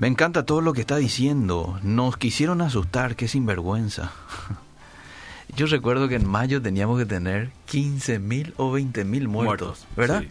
[0.00, 1.78] Me encanta todo lo que está diciendo.
[1.82, 4.12] Nos quisieron asustar, qué sinvergüenza.
[5.56, 10.24] Yo recuerdo que en mayo teníamos que tener 15 mil o 20 mil muertos, ¿verdad?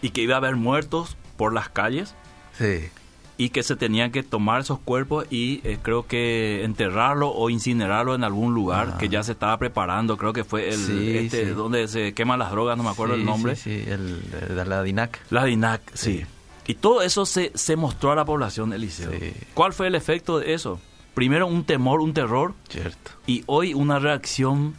[0.00, 2.14] Y que iba a haber muertos por las calles.
[2.56, 2.88] Sí.
[3.36, 8.14] Y que se tenían que tomar esos cuerpos y eh, creo que enterrarlo o incinerarlo
[8.14, 10.16] en algún lugar que ya se estaba preparando.
[10.16, 13.54] Creo que fue el este, donde se queman las drogas, no me acuerdo el nombre.
[13.54, 15.20] Sí, sí, el, la DINAC.
[15.28, 16.24] La DINAC, sí.
[16.70, 19.10] Y todo eso se, se mostró a la población del liceo.
[19.54, 20.78] ¿Cuál fue el efecto de eso?
[21.14, 22.54] Primero un temor, un terror.
[22.68, 23.10] Cierto.
[23.26, 24.76] Y hoy una reacción,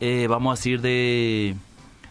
[0.00, 1.56] eh, vamos a decir, de,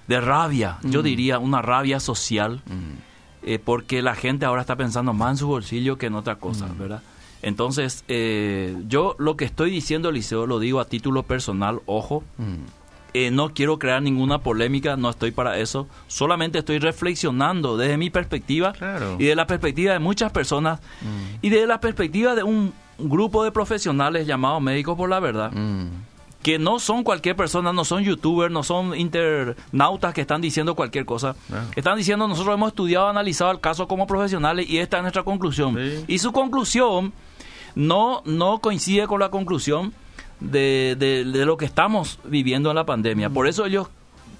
[0.07, 0.79] de rabia.
[0.81, 1.03] Yo mm.
[1.03, 2.63] diría una rabia social.
[2.65, 3.13] Mm.
[3.43, 6.65] Eh, porque la gente ahora está pensando más en su bolsillo que en otra cosa,
[6.65, 6.79] mm.
[6.79, 7.03] ¿verdad?
[7.43, 12.23] Entonces, eh, yo lo que estoy diciendo, Liceo, lo digo a título personal, ojo,
[13.13, 15.87] eh, no quiero crear ninguna polémica, no estoy para eso.
[16.07, 18.73] Solamente estoy reflexionando desde mi perspectiva
[19.19, 21.45] y de la perspectiva de muchas personas mm.
[21.45, 25.51] y de la perspectiva de un grupo de profesionales llamados Médicos por la Verdad.
[25.51, 25.89] Mm.
[26.41, 31.05] Que no son cualquier persona, no son youtubers, no son internautas que están diciendo cualquier
[31.05, 31.37] cosa.
[31.73, 35.77] Están diciendo, nosotros hemos estudiado, analizado el caso como profesionales y esta es nuestra conclusión.
[36.05, 37.13] Y su conclusión
[37.75, 39.93] no, no coincide con la conclusión
[40.43, 43.29] de, de, lo que estamos viviendo en la pandemia.
[43.29, 43.87] Por eso ellos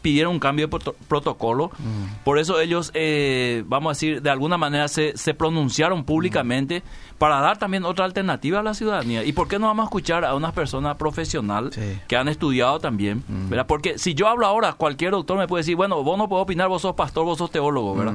[0.02, 1.72] pidieron un cambio de protocolo.
[1.80, 2.24] Mm.
[2.24, 7.18] Por eso ellos, eh, vamos a decir, de alguna manera se, se pronunciaron públicamente mm.
[7.18, 9.24] para dar también otra alternativa a la ciudadanía.
[9.24, 13.24] ¿Y por qué no vamos a escuchar a unas personas profesionales que han estudiado también?
[13.28, 13.50] Mm.
[13.50, 13.66] ¿verdad?
[13.66, 16.68] Porque si yo hablo ahora, cualquier doctor me puede decir, bueno, vos no puedo opinar,
[16.68, 18.14] vos sos pastor, vos sos teólogo, ¿verdad?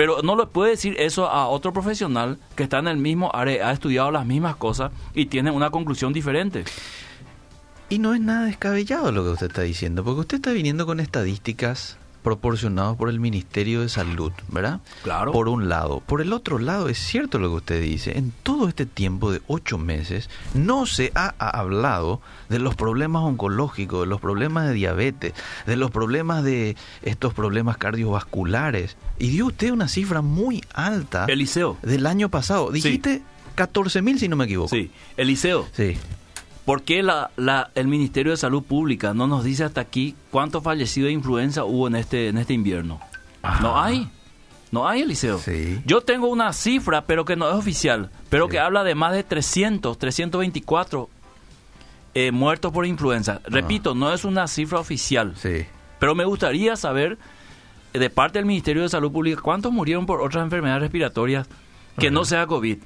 [0.00, 3.68] Pero no le puede decir eso a otro profesional que está en el mismo área,
[3.68, 6.64] ha estudiado las mismas cosas y tiene una conclusión diferente.
[7.90, 11.00] Y no es nada descabellado lo que usted está diciendo, porque usted está viniendo con
[11.00, 14.80] estadísticas proporcionadas por el Ministerio de Salud, ¿verdad?
[15.02, 15.32] Claro.
[15.32, 16.00] Por un lado.
[16.00, 18.18] Por el otro lado, es cierto lo que usted dice.
[18.18, 24.00] En todo este tiempo de ocho meses no se ha hablado de los problemas oncológicos,
[24.00, 25.32] de los problemas de diabetes,
[25.66, 28.96] de los problemas de estos problemas cardiovasculares.
[29.18, 31.26] Y dio usted una cifra muy alta.
[31.28, 31.78] Eliseo.
[31.82, 32.70] Del año pasado.
[32.70, 33.22] Dijiste
[33.54, 34.68] 14 mil, si no me equivoco.
[34.68, 34.90] Sí.
[35.16, 35.66] Eliseo.
[35.72, 35.96] Sí.
[36.64, 40.62] ¿Por qué la, la, el Ministerio de Salud Pública no nos dice hasta aquí cuántos
[40.62, 43.00] fallecidos de influenza hubo en este, en este invierno?
[43.60, 43.86] No ah.
[43.86, 44.08] hay.
[44.70, 45.38] No hay, Eliseo.
[45.38, 45.80] Sí.
[45.84, 49.24] Yo tengo una cifra, pero que no es oficial, pero que habla de más de
[49.24, 51.08] 300, 324
[52.14, 53.40] eh, muertos por influenza.
[53.42, 53.48] Ah.
[53.48, 55.34] Repito, no es una cifra oficial.
[55.36, 55.66] Sí.
[55.98, 57.18] Pero me gustaría saber,
[57.92, 61.48] de parte del Ministerio de Salud Pública, cuántos murieron por otras enfermedades respiratorias
[62.00, 62.78] que no sea COVID,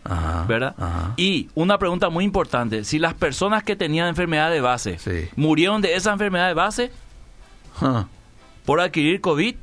[0.47, 0.75] ¿verdad?
[1.17, 4.99] Y una pregunta muy importante, si las personas que tenían enfermedad de base
[5.37, 6.93] murieron de esa enfermedad de base
[8.65, 9.55] por adquirir COVID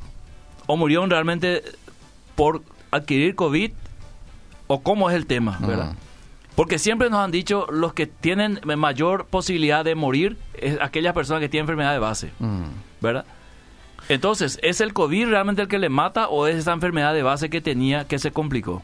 [0.67, 1.63] o murieron realmente
[2.35, 3.71] por adquirir COVID
[4.67, 5.93] o cómo es el tema, ¿verdad?
[6.55, 11.41] Porque siempre nos han dicho los que tienen mayor posibilidad de morir es aquellas personas
[11.41, 12.31] que tienen enfermedad de base.
[13.01, 13.25] ¿verdad?
[14.09, 17.49] Entonces, ¿es el COVID realmente el que le mata o es esa enfermedad de base
[17.49, 18.83] que tenía que se complicó?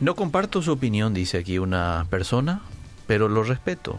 [0.00, 2.62] No comparto su opinión, dice aquí una persona,
[3.06, 3.98] pero lo respeto.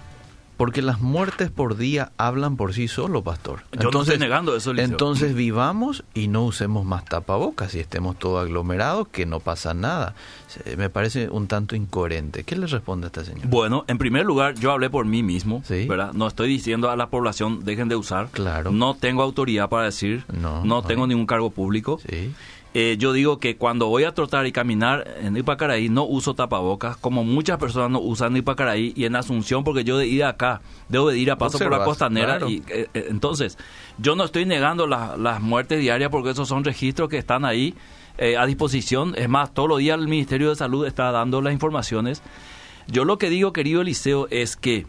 [0.58, 3.63] Porque las muertes por día hablan por sí solo, pastor.
[3.79, 8.43] Yo no estoy negando eso, Entonces vivamos y no usemos más tapabocas y estemos todos
[8.43, 10.13] aglomerados, que no pasa nada.
[10.77, 12.43] Me parece un tanto incoherente.
[12.43, 13.47] ¿Qué le responde a esta señora?
[13.49, 16.13] Bueno, en primer lugar, yo hablé por mí mismo, ¿verdad?
[16.13, 18.29] No estoy diciendo a la población dejen de usar.
[18.29, 18.71] Claro.
[18.71, 20.23] No tengo autoridad para decir.
[20.32, 20.63] No.
[20.63, 21.99] No tengo ningún cargo público.
[22.08, 22.32] Sí.
[22.75, 26.97] Eh, yo digo que cuando voy a trotar y caminar en Ipacaraí no uso tapabocas,
[26.97, 30.62] como muchas personas no usan en Ipacaraí y en Asunción, porque yo de ir acá,
[30.89, 32.39] debo de ir a paso por la costanera.
[32.47, 33.59] Y, eh, eh, entonces,
[33.99, 37.75] yo no estoy negando las muertes diarias porque esos son registros que están ahí
[38.38, 39.13] a disposición.
[39.17, 42.21] Es más, todos los días el Ministerio de Salud está dando las informaciones.
[42.88, 44.86] Yo lo que digo, querido Eliseo, es que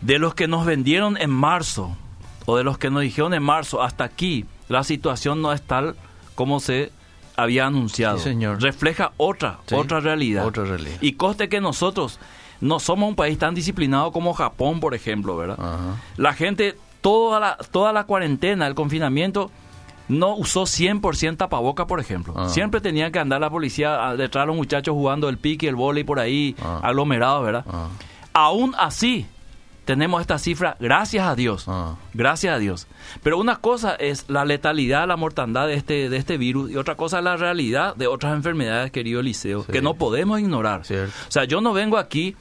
[0.00, 1.96] de los que nos vendieron en marzo,
[2.44, 5.96] o de los que nos dijeron en marzo hasta aquí, la situación no es tal
[6.36, 6.92] como se
[7.36, 8.18] había anunciado.
[8.18, 8.62] señor.
[8.62, 10.46] Refleja otra, otra realidad.
[10.46, 10.98] Otra realidad.
[11.00, 12.20] Y coste que nosotros
[12.60, 15.58] no somos un país tan disciplinado como Japón, por ejemplo, ¿verdad?
[16.16, 19.50] La gente, toda la, toda la cuarentena, el confinamiento,
[20.08, 22.32] no usó 100% tapaboca, por ejemplo.
[22.36, 22.48] Ah.
[22.48, 25.74] Siempre tenía que andar la policía a- detrás de los muchachos jugando el pique, el
[25.74, 26.78] vóley por ahí, Ah.
[26.82, 27.64] aglomerados, ¿verdad?
[27.68, 27.88] Ah.
[28.32, 29.26] Aún así,
[29.86, 31.64] tenemos esta cifra, gracias a Dios.
[31.68, 31.94] Ah.
[32.12, 32.86] Gracias a Dios.
[33.22, 36.96] Pero una cosa es la letalidad, la mortandad de este, de este virus y otra
[36.96, 39.72] cosa es la realidad de otras enfermedades, querido Eliseo, Sí.
[39.72, 40.84] que no podemos ignorar.
[40.84, 41.12] Cierto.
[41.28, 42.36] O sea, yo no vengo aquí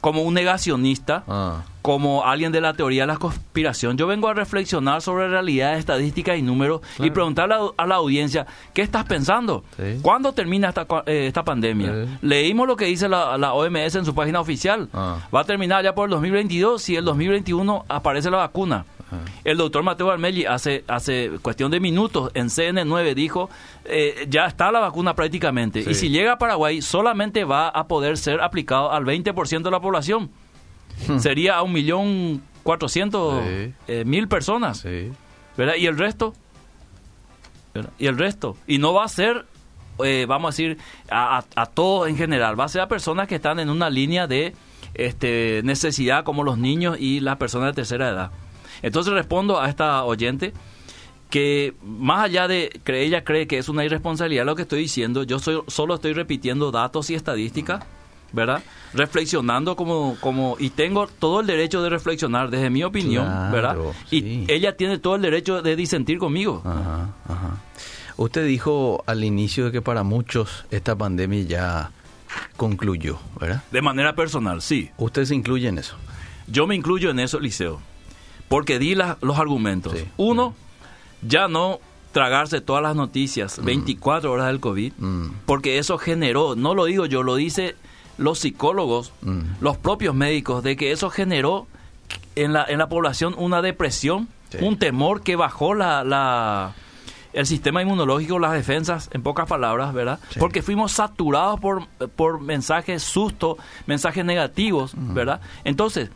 [0.00, 1.62] como un negacionista, Ah.
[1.82, 3.96] como alguien de la teoría de la conspiración.
[3.96, 8.46] Yo vengo a reflexionar sobre realidades, estadísticas y números y preguntarle a, a la audiencia,
[8.74, 9.64] ¿qué estás pensando?
[9.76, 9.98] Sí.
[10.02, 12.04] ¿Cuándo termina esta, eh, esta pandemia?
[12.04, 12.10] Sí.
[12.22, 14.88] Leímos lo que dice la, la OMS en su página oficial.
[14.92, 15.18] Ah.
[15.34, 18.84] Va a terminar ya por el 2022 si el 2021 aparece la vacuna.
[19.44, 23.50] El doctor Mateo Armelli hace, hace cuestión de minutos en CNN9 dijo,
[23.84, 25.82] eh, ya está la vacuna prácticamente.
[25.82, 25.90] Sí.
[25.90, 29.80] Y si llega a Paraguay, solamente va a poder ser aplicado al 20% de la
[29.80, 30.30] población.
[31.18, 33.72] Sería a un millón cuatrocientos Sí.
[33.88, 34.78] eh, mil personas.
[34.80, 35.10] Sí.
[35.56, 35.74] ¿verdad?
[35.76, 36.34] ¿Y el resto?
[37.74, 37.90] ¿verdad?
[37.98, 38.56] ¿Y el resto?
[38.66, 39.46] Y no va a ser,
[40.04, 40.78] eh, vamos a decir,
[41.10, 43.90] a, a, a todos en general, va a ser a personas que están en una
[43.90, 44.54] línea de
[44.94, 48.30] este, necesidad como los niños y las personas de tercera edad.
[48.82, 50.52] Entonces respondo a esta oyente
[51.30, 55.22] que más allá de que ella cree que es una irresponsabilidad lo que estoy diciendo,
[55.22, 57.84] yo soy, solo estoy repitiendo datos y estadísticas,
[58.32, 58.62] ¿verdad?
[58.92, 63.76] Reflexionando como, como, y tengo todo el derecho de reflexionar desde mi opinión, Claro, ¿verdad?
[64.10, 66.62] Y ella tiene todo el derecho de disentir conmigo.
[66.64, 67.56] Ajá, ajá.
[68.16, 71.90] Usted dijo al inicio de que para muchos esta pandemia ya
[72.56, 73.62] concluyó, ¿verdad?
[73.70, 74.90] De manera personal, sí.
[74.98, 75.96] ¿Usted se incluye en eso?
[76.46, 77.80] Yo me incluyo en eso, Liceo,
[78.50, 79.94] porque di la- los argumentos.
[79.96, 80.04] Sí.
[80.18, 80.54] Uno,
[81.22, 81.78] ya no
[82.12, 85.26] tragarse todas las noticias 24 horas del COVID, Mm.
[85.46, 87.76] porque eso generó, no lo digo yo, lo dice
[88.18, 89.40] los psicólogos, Mm.
[89.62, 91.66] los propios médicos, de que eso generó
[92.34, 94.58] en la, en la población una depresión, Sí.
[94.60, 96.74] un temor que bajó la, la-
[97.32, 100.18] el sistema inmunológico, las defensas, en pocas palabras, ¿verdad?
[100.30, 100.40] Sí.
[100.40, 101.86] Porque fuimos saturados por,
[102.16, 105.40] por mensajes susto, mensajes negativos, ¿verdad?
[105.62, 106.10] Entonces,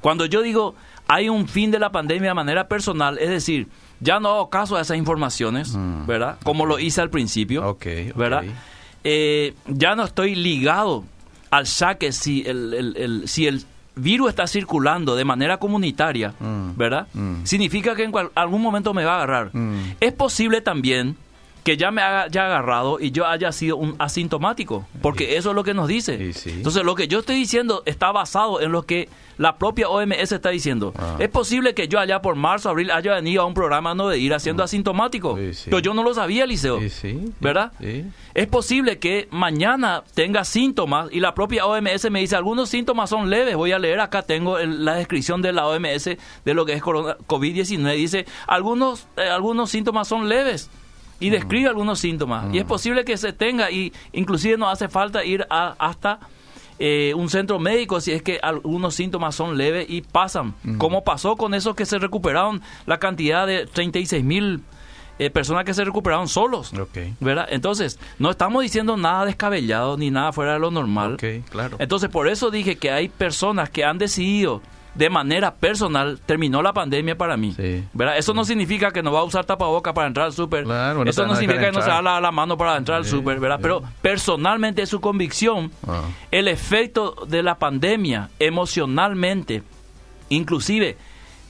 [0.00, 0.74] cuando yo digo
[1.14, 3.68] hay un fin de la pandemia de manera personal, es decir,
[4.00, 6.06] ya no hago caso a esas informaciones, Mm.
[6.06, 6.38] ¿verdad?
[6.44, 8.16] Como lo hice al principio, Ok, ok.
[8.16, 8.44] ¿verdad?
[9.04, 11.04] Eh, ya no estoy ligado
[11.50, 13.62] al saque si el, el- el- si el
[13.94, 16.76] virus está circulando de manera comunitaria, Mm.
[16.76, 17.06] ¿verdad?
[17.12, 17.44] Mm.
[17.44, 19.50] Significa que en cual- algún momento me va a agarrar.
[20.00, 21.16] Es posible también
[21.64, 25.62] que ya me haya agarrado y yo haya sido un asintomático, porque eso es lo
[25.64, 26.18] que nos dice.
[26.18, 26.50] Sí, sí.
[26.50, 30.50] Entonces, lo que yo estoy diciendo está basado en lo que la propia OMS está
[30.50, 30.92] diciendo.
[30.98, 31.16] Ah.
[31.18, 34.18] Es posible que yo allá por marzo, abril haya venido a un programa no de
[34.18, 35.52] ir haciendo asintomático, Mm.
[35.52, 35.64] Sí.
[35.70, 36.46] pero yo no lo sabía,
[36.88, 37.72] sí, ¿Verdad?
[37.80, 38.04] sí.
[38.34, 43.30] Es posible que mañana tenga síntomas y la propia OMS me dice algunos síntomas son
[43.30, 43.54] leves.
[43.56, 46.82] Voy a leer acá, tengo el- la descripción de la OMS de lo que es
[46.82, 47.94] corona- COVID-19.
[47.96, 50.70] Dice, algunos, eh, algunos síntomas son leves
[51.20, 52.52] y describe algunos síntomas.
[52.54, 56.18] Y es posible que se tenga y inclusive no hace falta ir a- hasta
[56.78, 60.54] eh, un centro médico si es que algunos síntomas son leves y pasan.
[60.78, 64.62] Como pasó con esos que se recuperaron, la cantidad de 36 mil
[65.18, 66.72] eh, personas que se recuperaron solos.
[67.20, 67.46] ¿Verdad?
[67.50, 71.18] Entonces, no estamos diciendo nada descabellado ni nada fuera de lo normal.
[71.50, 71.76] Claro.
[71.78, 74.60] Entonces, por eso dije que hay personas que han decidido
[74.94, 77.52] de manera personal, terminó la pandemia para mí.
[77.56, 77.82] Sí.
[77.94, 78.18] ¿verdad?
[78.18, 80.64] Eso no significa que no va a usar tapaboca para entrar al súper.
[80.64, 83.06] Claro, eso no significa que no se va a lavar la mano para entrar al
[83.06, 83.40] súper.
[83.60, 86.02] Pero personalmente es su convicción, Ah.
[86.30, 89.62] el efecto de la pandemia emocionalmente,
[90.28, 90.96] inclusive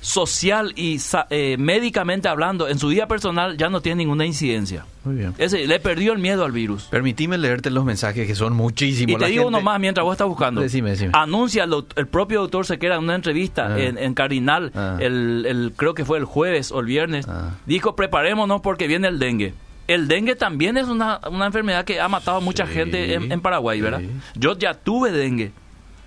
[0.03, 0.99] social y
[1.31, 4.85] eh, médicamente hablando, en su vida personal ya no tiene ninguna incidencia.
[5.05, 5.33] Muy bien.
[5.39, 6.85] Ese, le perdió el miedo al virus.
[6.85, 9.13] Permitime leerte los mensajes que son muchísimos.
[9.13, 10.61] Y te La digo gente- uno más mientras vos estás buscando.
[10.61, 11.13] Decime, decime.
[11.15, 11.65] Anuncia
[11.97, 13.81] el, propio doctor Sequera en una entrevista Ah.
[13.81, 14.97] en, en Cardinal, Ah.
[15.01, 17.51] el, el- creo que fue el jueves o el viernes, Ah.
[17.67, 19.55] dijo preparémonos porque viene el dengue.
[19.89, 23.31] El dengue también es una, una enfermedad que ha matado a mucha Sí, gente en,
[23.33, 24.01] en Paraguay, ¿verdad?
[24.01, 24.09] sí.
[24.35, 25.53] Yo ya tuve dengue.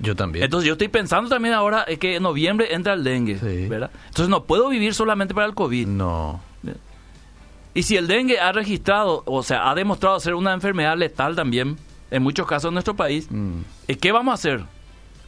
[0.05, 0.45] Yo también.
[0.45, 3.67] Entonces yo estoy pensando también ahora que en noviembre entra el dengue, Sí.
[3.67, 3.91] ¿verdad?
[4.07, 5.87] Entonces no puedo vivir solamente para el COVID.
[5.87, 6.41] no.
[7.77, 11.75] Y si el dengue ha registrado, o sea, ha demostrado ser una enfermedad letal también,
[12.09, 14.63] en muchos casos en nuestro país, Mm, eh, ¿qué vamos a hacer?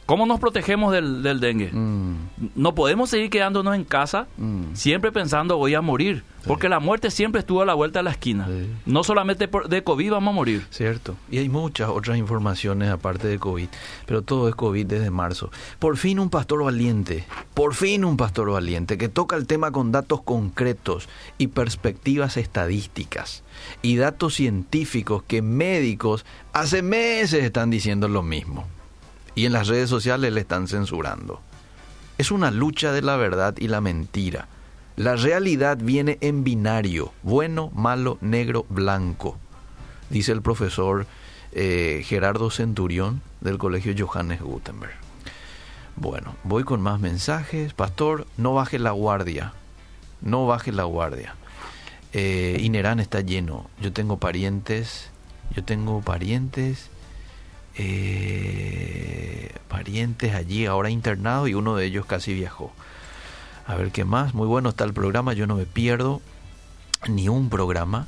[0.08, 1.70] ¿Cómo nos protegemos del, del dengue?
[1.70, 2.14] mm,
[2.54, 4.72] No podemos seguir quedándonos en casa mm.
[4.72, 8.12] siempre pensando voy a morir, porque la muerte siempre estuvo a la vuelta de la
[8.12, 8.46] esquina.
[8.46, 8.70] Sí.
[8.86, 10.66] No solamente por- de COVID vamos a morir.
[10.70, 11.14] Cierto.
[11.30, 13.68] Y hay muchas otras informaciones aparte de COVID,
[14.06, 15.50] pero todo es COVID desde marzo.
[15.78, 19.92] Por fin un pastor valiente, por fin un pastor valiente que toca el tema con
[19.92, 21.06] datos concretos
[21.36, 23.44] y perspectivas estadísticas
[23.82, 26.24] y datos científicos que médicos
[26.54, 28.66] hace meses están diciendo lo mismo.
[29.38, 31.40] Y en las redes sociales le están censurando.
[32.18, 34.48] Es una lucha de la verdad y la mentira.
[34.96, 39.38] La realidad viene en binario, bueno, malo, negro, blanco,
[40.10, 41.06] dice el profesor
[41.52, 44.96] eh, Gerardo Centurión del Colegio Johannes Gutenberg.
[45.94, 47.74] Bueno, voy con más mensajes.
[47.74, 49.52] Pastor, no baje la guardia.
[50.20, 51.36] No baje la guardia.
[52.12, 53.70] Eh, Inerán está lleno.
[53.80, 55.10] Yo tengo parientes.
[55.54, 56.90] Yo tengo parientes.
[57.78, 62.72] Eh, parientes allí ahora internados y uno de ellos casi viajó.
[63.66, 64.34] A ver qué más.
[64.34, 65.32] Muy bueno está el programa.
[65.32, 66.20] Yo no me pierdo
[67.06, 68.06] ni un programa.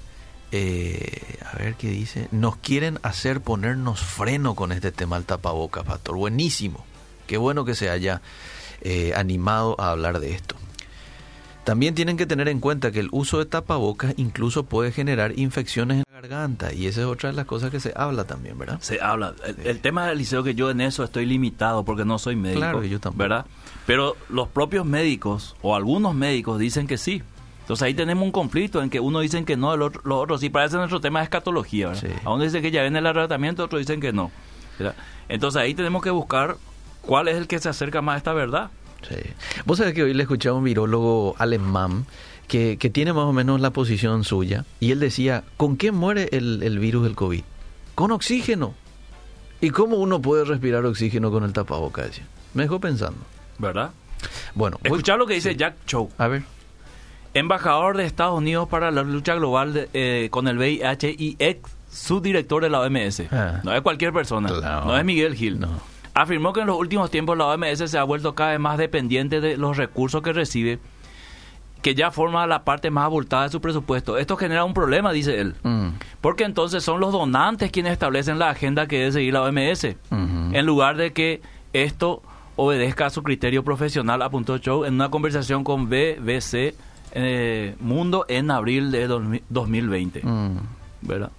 [0.52, 2.28] Eh, a ver qué dice.
[2.32, 6.16] Nos quieren hacer ponernos freno con este tema al tapabocas, pastor.
[6.16, 6.84] Buenísimo.
[7.26, 8.20] Qué bueno que se haya
[8.80, 10.56] eh, animado a hablar de esto.
[11.70, 15.98] También tienen que tener en cuenta que el uso de tapabocas incluso puede generar infecciones
[15.98, 18.78] en la garganta y esa es otra de las cosas que se habla también, ¿verdad?
[18.80, 19.34] Se habla.
[19.62, 22.82] El, tema del liceo que yo en eso estoy limitado porque no soy médico, claro,
[22.82, 23.18] yo también.
[23.18, 23.46] ¿verdad?
[23.86, 27.22] Pero los propios médicos o algunos médicos dicen que sí.
[27.60, 30.50] Entonces ahí tenemos un conflicto en que uno dicen que no, los otros sí.
[30.50, 32.10] Parece nuestro tema de escatología, ¿verdad?
[32.24, 34.32] A uno dice que ya viene el tratamiento, otros dicen que no.
[35.28, 36.56] Entonces ahí tenemos que buscar
[37.00, 38.70] cuál es el que se acerca más a esta verdad.
[39.08, 39.16] Sí.
[39.64, 42.06] Vos sabés que hoy le escuché a un virólogo alemán
[42.48, 46.28] que, que, tiene más o menos la posición suya y él decía, ¿con qué muere
[46.32, 47.42] el, el virus del COVID?
[47.94, 48.74] Con oxígeno.
[49.60, 52.20] ¿Y cómo uno puede respirar oxígeno con el tapabocas?
[52.54, 53.20] Me dejó pensando.
[53.58, 53.90] ¿Verdad?
[54.54, 56.10] Bueno, escuchar lo que dice Jack Chow.
[56.18, 56.42] A ver
[57.34, 62.62] embajador de Estados Unidos para la lucha global eh, con el VIH y ex subdirector
[62.62, 63.22] de la OMS.
[63.32, 63.60] Ah.
[63.62, 65.60] No es cualquier persona, no, es Miguel Gil.
[66.20, 69.40] Afirmó que en los últimos tiempos la OMS se ha vuelto cada vez más dependiente
[69.40, 70.78] de los recursos que recibe,
[71.80, 74.18] que ya forma la parte más abultada de su presupuesto.
[74.18, 75.88] Esto genera un problema, dice él, mm.
[76.20, 80.66] porque entonces son los donantes quienes establecen la agenda que debe seguir la OMS, en
[80.66, 81.40] lugar de que
[81.72, 82.22] esto
[82.56, 86.74] obedezca a su criterio profesional, apuntó Chow en una conversación con BBC
[87.12, 89.08] eh, mundo en abril de
[89.48, 90.20] 2020.
[90.22, 90.58] Mm.
[91.02, 91.32] ¿Verdad?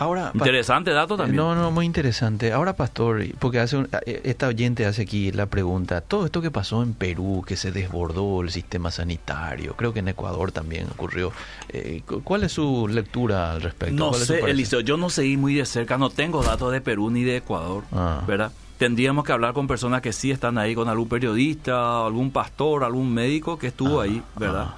[0.00, 1.36] Ahora, interesante dato también.
[1.36, 2.54] No, no, muy interesante.
[2.54, 6.82] Ahora, pastor, porque hace eh, esta oyente hace aquí la pregunta, todo esto que pasó
[6.82, 11.32] en Perú, que se desbordó el sistema sanitario, creo que en Ecuador también ocurrió.
[11.68, 13.94] Eh, ¿Cuál es su lectura al respecto?
[13.94, 17.22] No sé, Eliseo, yo no seguí muy de cerca, no tengo datos de Perú ni
[17.22, 18.22] de Ecuador, ah.
[18.26, 18.52] ¿verdad?
[18.78, 23.12] Tendríamos que hablar con personas que sí están ahí, con algún periodista, algún pastor, algún
[23.12, 24.68] médico que estuvo ah, ahí, ¿verdad?
[24.70, 24.76] Ah.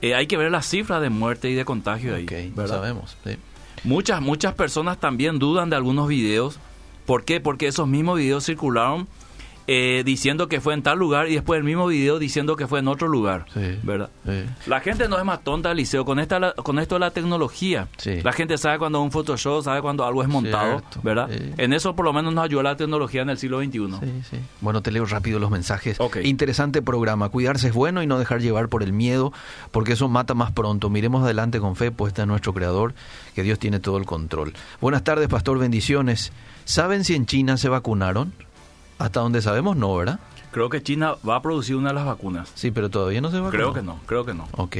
[0.00, 2.24] Eh, hay que ver las cifras de muerte y de contagio ahí.
[2.56, 2.76] ¿verdad?
[2.76, 3.18] sabemos.
[3.84, 6.58] Muchas, muchas personas también dudan de algunos videos.
[7.04, 7.40] ¿Por qué?
[7.40, 9.08] Porque esos mismos videos circularon
[9.66, 12.80] eh, diciendo que fue en tal lugar y después el mismo video diciendo que fue
[12.80, 13.46] en otro lugar.
[13.82, 14.10] ¿Verdad?
[14.66, 16.04] La gente no es más tonta, Liceo.
[16.04, 17.88] Con, esta, con esto de la tecnología,
[18.22, 20.82] la gente sabe cuando un Photoshop, sabe cuando algo es montado.
[21.02, 21.30] ¿Verdad?
[21.30, 23.88] En eso por lo menos nos ayuda la tecnología en el siglo XXI.
[24.60, 25.98] Bueno, te leo rápido los mensajes.
[26.22, 27.28] Interesante programa.
[27.28, 29.32] Cuidarse es bueno y no dejar llevar por el miedo,
[29.70, 30.90] porque eso mata más pronto.
[30.90, 32.94] Miremos adelante con fe puesta en nuestro Creador,
[33.34, 34.52] que Dios tiene todo el control.
[34.80, 35.58] Buenas tardes, Pastor.
[35.58, 36.32] Bendiciones.
[36.64, 38.32] ¿Saben si en China se vacunaron?
[39.02, 40.20] Hasta donde sabemos, no, ¿verdad?
[40.52, 42.52] Creo que China va a producir una de las vacunas.
[42.54, 44.46] Sí, pero todavía no se va Creo que no, creo que no.
[44.52, 44.76] Ok.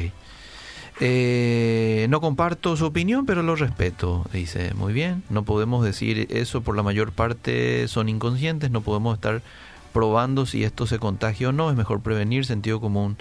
[1.01, 4.25] Eh, no comparto su opinión, pero lo respeto.
[4.33, 9.15] Dice, muy bien, no podemos decir eso, por la mayor parte son inconscientes, no podemos
[9.15, 9.43] estar
[9.93, 13.17] probando si esto se contagia o no, es mejor prevenir, sentido común.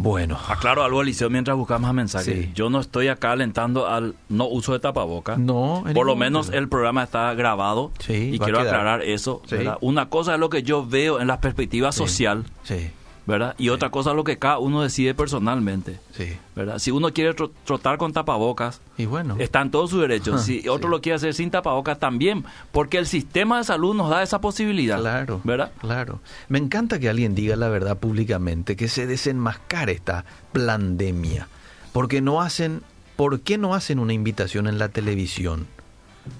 [0.00, 0.38] Bueno.
[0.48, 2.54] Aclaro algo, Eliseo, mientras buscamos mensajes.
[2.54, 5.38] Yo no estoy acá alentando al no uso de tapabocas.
[5.38, 5.84] No.
[5.92, 7.90] Por lo menos el programa está grabado.
[7.98, 9.42] Sí, y quiero aclarar eso.
[9.80, 12.44] Una cosa es lo que yo veo en la perspectiva social.
[12.62, 12.90] Sí.
[13.28, 13.54] ¿Verdad?
[13.58, 16.00] Y otra cosa es lo que cada uno decide personalmente.
[16.12, 16.34] Sí.
[16.56, 16.78] ¿verdad?
[16.78, 19.36] Si uno quiere trotar con tapabocas, y bueno.
[19.38, 20.42] está en todos sus derechos.
[20.42, 24.22] si otro lo quiere hacer sin tapabocas, también, porque el sistema de salud nos da
[24.22, 24.98] esa posibilidad.
[24.98, 25.42] Claro.
[25.44, 25.72] ¿verdad?
[25.78, 26.20] Claro.
[26.48, 30.24] Me encanta que alguien diga la verdad públicamente, que se desenmascare esta
[30.54, 31.48] pandemia.
[31.92, 32.80] Porque no hacen,
[33.16, 35.66] ¿por qué no hacen una invitación en la televisión?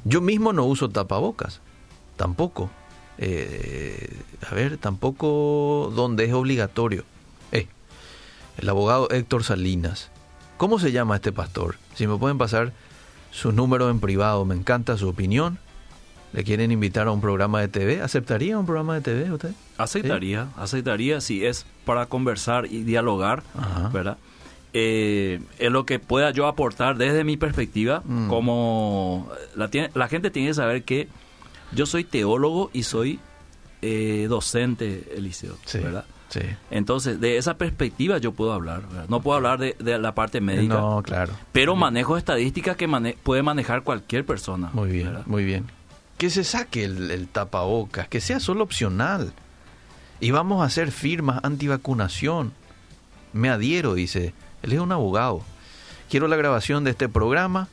[0.05, 1.61] Yo mismo no uso tapabocas,
[2.17, 2.71] tampoco.
[3.19, 4.17] Eh,
[4.49, 7.05] a ver, tampoco donde es obligatorio.
[7.53, 7.67] Eh,
[8.59, 10.11] el abogado Héctor Salinas.
[10.57, 11.77] ¿Cómo se llama este pastor?
[11.95, 12.73] Si me pueden pasar
[13.31, 15.59] su número en privado, me encanta su opinión.
[16.33, 18.03] ¿Le quieren invitar a un programa de TV?
[18.03, 19.53] ¿Aceptaría un programa de TV usted?
[19.79, 23.43] Aceptaría, aceptaría si es para conversar y dialogar,
[23.93, 24.19] ¿verdad?
[24.75, 28.29] Eh, es lo que pueda yo aportar desde mi perspectiva, mm.
[28.29, 31.09] como la, la gente tiene que saber que
[31.73, 33.21] yo soy teólogo y soy
[33.83, 36.05] eh, docente, Eliseo, ¿verdad?
[36.29, 36.41] Sí.
[36.71, 38.83] Entonces, de esa perspectiva yo puedo hablar.
[39.09, 40.75] No puedo hablar de, la parte médica.
[40.75, 41.33] No, claro.
[41.53, 42.89] Pero manejo estadísticas que
[43.23, 44.71] puede manejar cualquier persona.
[44.73, 45.67] Muy bien, muy bien.
[46.19, 49.33] Que se saque el, el, tapabocas, que sea solo opcional.
[50.21, 52.53] Y vamos a hacer firmas antivacunación.
[53.33, 54.35] Me adhiero, dice.
[54.63, 55.43] Él es un abogado.
[56.11, 57.69] Quiero la grabación de este programa.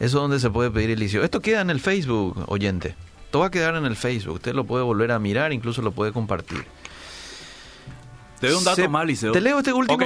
[0.00, 1.22] Eso es donde se puede pedir el liceo.
[1.22, 2.94] Esto queda en el Facebook, oyente.
[3.30, 4.36] Todo va a quedar en el Facebook.
[4.36, 6.64] Usted lo puede volver a mirar, incluso lo puede compartir.
[8.40, 9.32] Te doy un dato más, Liceo.
[9.32, 9.98] Te leo este último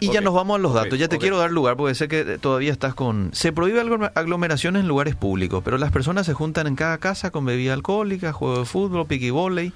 [0.00, 0.98] y, ya nos vamos a los datos.
[0.98, 3.30] ya te quiero dar lugar porque sé que todavía estás con...
[3.32, 3.80] Se prohíbe
[4.14, 8.32] aglomeraciones en lugares públicos, pero las personas se juntan en cada casa con bebida alcohólica,
[8.32, 9.72] juego de fútbol, piqui volley.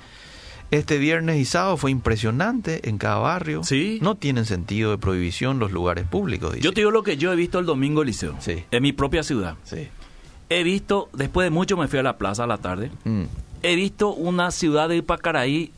[0.73, 3.63] Este viernes y sábado fue impresionante en cada barrio.
[3.63, 4.01] Sí.
[4.03, 6.57] No tienen sentido de prohibición los lugares públicos.
[6.59, 8.35] Yo te digo lo que yo he visto el domingo, Liceo.
[8.41, 8.65] Sí.
[8.73, 9.57] En mi propia ciudad.
[9.63, 9.89] Sí.
[10.49, 12.91] He visto, después de mucho me fui a la plaza a la tarde.
[13.05, 13.25] Mm.
[13.63, 15.73] He visto una ciudad de Ipacaraí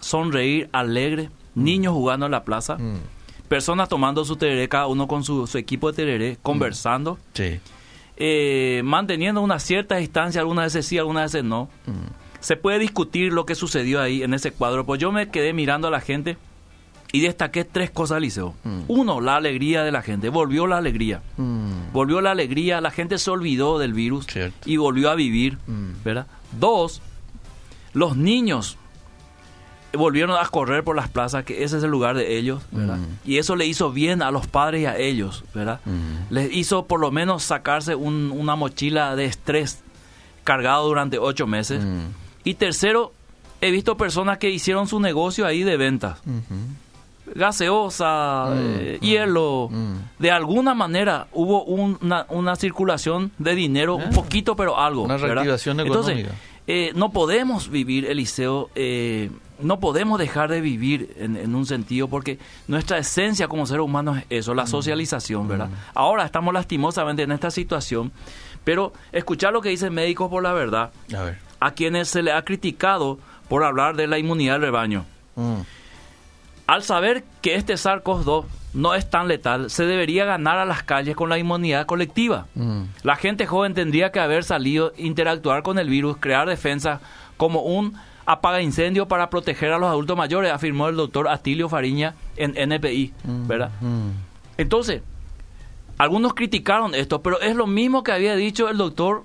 [0.00, 3.00] sonreír, alegre niños jugando en la plaza, mm.
[3.48, 6.36] personas tomando su tereré, cada uno con su, equipo de tereré, mm.
[6.42, 7.18] conversando,
[8.16, 11.68] eh, manteniendo una cierta distancia, algunas veces sí, algunas veces no.
[11.86, 12.40] Mm.
[12.40, 15.88] Se puede discutir lo que sucedió ahí en ese cuadro, pues yo me quedé mirando
[15.88, 16.36] a la gente
[17.12, 18.54] y destaqué tres cosas, Liceo.
[18.88, 20.28] Uno, la alegría de la gente.
[20.28, 21.22] Volvió la alegría.
[21.92, 22.80] Volvió la alegría.
[22.80, 24.26] La gente se olvidó del virus
[24.64, 25.58] y volvió a vivir.
[26.04, 26.26] ¿verdad?
[26.58, 27.00] Dos,
[27.92, 28.78] los niños
[29.96, 32.98] volvieron a correr por las plazas, que ese es el lugar de ellos, ¿verdad?
[32.98, 33.18] Mm.
[33.24, 35.80] Y eso le hizo bien a los padres y a ellos, ¿verdad?
[35.84, 36.34] Mm.
[36.34, 39.80] Les hizo por lo menos sacarse una mochila de estrés
[40.44, 41.84] cargado durante ocho meses.
[41.84, 42.06] Mm.
[42.44, 43.12] Y tercero,
[43.60, 46.18] he visto personas que hicieron su negocio ahí de ventas.
[47.34, 49.70] Gaseosa, eh, hielo.
[50.18, 54.10] De alguna manera hubo una, una, circulación de dinero, un eh.
[54.14, 55.02] poquito, pero algo.
[55.02, 56.12] Una reactivación económica.
[56.12, 56.36] Entonces,
[56.68, 62.38] eh, no podemos vivir, Eliseo, eh, no podemos dejar de vivir en, un sentido porque
[62.66, 64.68] nuestra esencia como seres humanos es eso, la mm.
[64.68, 65.68] socialización, ¿verdad?
[65.68, 65.74] Mm.
[65.94, 68.10] Ahora estamos lastimosamente en esta situación,
[68.64, 70.90] pero escuchar lo que dicen médicos por la verdad,
[71.60, 73.18] a, quienes se le ha criticado
[73.48, 75.04] por hablar de la inmunidad del rebaño.
[76.66, 78.44] Al saber que este SARS-CoV-2
[78.74, 82.46] no es tan letal, se debería ganar a las calles con la inmunidad colectiva.
[82.54, 82.82] Mm.
[83.02, 87.00] La gente joven tendría que haber salido, interactuar con el virus, crear defensa
[87.36, 87.94] como un
[88.26, 93.14] apaga incendio para proteger a los adultos mayores, afirmó el doctor Atilio Fariña en NPI,
[93.22, 93.70] mm, ¿verdad?
[93.80, 94.10] Mm.
[94.58, 95.02] Entonces,
[95.96, 99.24] algunos criticaron esto, pero es lo mismo que había dicho el doctor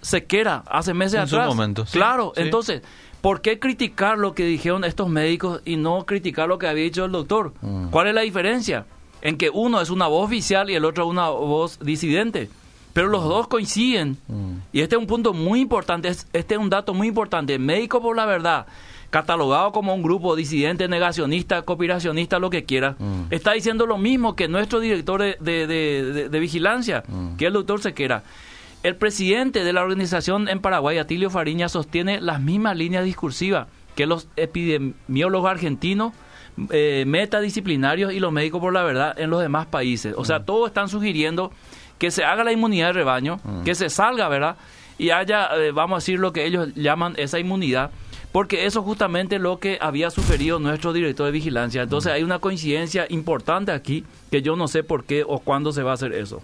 [0.00, 1.50] Sequera hace meses en atrás.
[1.50, 1.84] Su momento.
[1.90, 2.82] claro, entonces
[3.20, 7.04] ¿Por qué criticar lo que dijeron estos médicos y no criticar lo que había dicho
[7.04, 7.52] el doctor?
[7.60, 7.88] Mm.
[7.90, 8.86] ¿Cuál es la diferencia?
[9.20, 12.48] En que uno es una voz oficial y el otro una voz disidente.
[12.94, 14.16] Pero los dos coinciden.
[14.26, 14.52] Mm.
[14.72, 17.58] Y este es un punto muy importante, este es un dato muy importante.
[17.58, 18.66] Médico por la Verdad,
[19.10, 23.24] catalogado como un grupo disidente, negacionista, conspiracionista, lo que quiera, mm.
[23.30, 25.66] está diciendo lo mismo que nuestro director de,
[26.30, 27.04] de vigilancia,
[27.36, 28.22] que el doctor Sequera.
[28.82, 34.06] El presidente de la organización en Paraguay, Atilio Fariña, sostiene las mismas líneas discursivas que
[34.06, 36.14] los epidemiólogos argentinos,
[36.70, 40.14] eh, metadisciplinarios y los médicos por la verdad en los demás países.
[40.16, 40.44] O sea, mm.
[40.46, 41.52] todos están sugiriendo
[41.98, 43.64] que se haga la inmunidad de rebaño, mm.
[43.64, 44.56] que se salga, ¿verdad?
[44.96, 47.90] Y haya, eh, vamos a decir, lo que ellos llaman esa inmunidad,
[48.32, 51.82] porque eso es justamente lo que había sugerido nuestro director de vigilancia.
[51.82, 52.14] Entonces mm.
[52.14, 55.90] hay una coincidencia importante aquí que yo no sé por qué o cuándo se va
[55.90, 56.42] a hacer eso.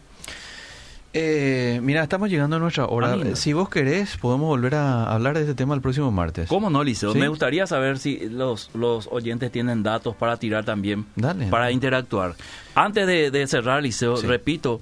[1.18, 3.16] Eh, mira, estamos llegando a nuestra hora.
[3.36, 6.48] Si vos querés, podemos volver a hablar de este tema el próximo martes.
[6.48, 7.14] ¿Cómo no, Liceo?
[7.14, 11.06] Me gustaría saber si los, los oyentes tienen datos para tirar también,
[11.50, 12.34] para interactuar.
[12.74, 14.80] Antes de, cerrar, Liceo, repito,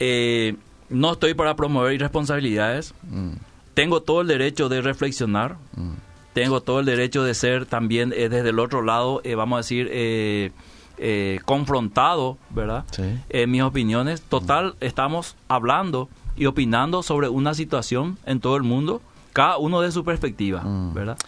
[0.00, 0.56] eh,
[0.88, 2.92] no estoy para promover irresponsabilidades.
[3.04, 3.34] Mm.
[3.74, 5.56] Tengo todo el derecho de reflexionar.
[5.76, 5.92] Mm.
[6.32, 9.60] Tengo todo el derecho de ser también eh, desde el otro lado, eh, vamos a
[9.60, 10.52] decir,
[10.98, 12.84] eh, eh, confrontado, ¿verdad?
[13.28, 14.22] En mis opiniones.
[14.22, 19.00] Total, estamos hablando y opinando sobre una situación en todo el mundo,
[19.32, 20.94] cada uno de su perspectiva, mm.
[20.94, 21.18] ¿verdad?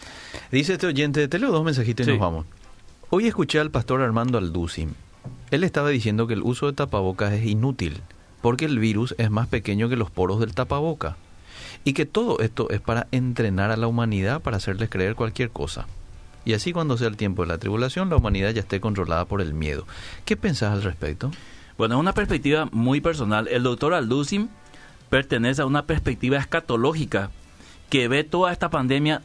[0.51, 2.47] Dice este oyente, te leo dos mensajitos y nos vamos.
[3.11, 4.95] Hoy escuché al pastor Armando Alducin.
[5.51, 8.01] Él estaba diciendo que el uso de tapabocas es inútil,
[8.41, 11.17] porque el virus es más pequeño que los poros del tapaboca.
[11.85, 15.87] Y que todo esto es para entrenar a la humanidad para hacerles creer cualquier cosa
[16.45, 19.41] y así cuando sea el tiempo de la tribulación la humanidad ya esté controlada por
[19.41, 19.87] el miedo.
[20.25, 21.31] ¿Qué pensás al respecto?
[21.77, 23.49] Bueno, es una perspectiva muy personal.
[23.49, 24.51] El doctor Alducin
[25.09, 27.31] pertenece a una perspectiva escatológica
[27.89, 29.23] que ve toda esta pandemia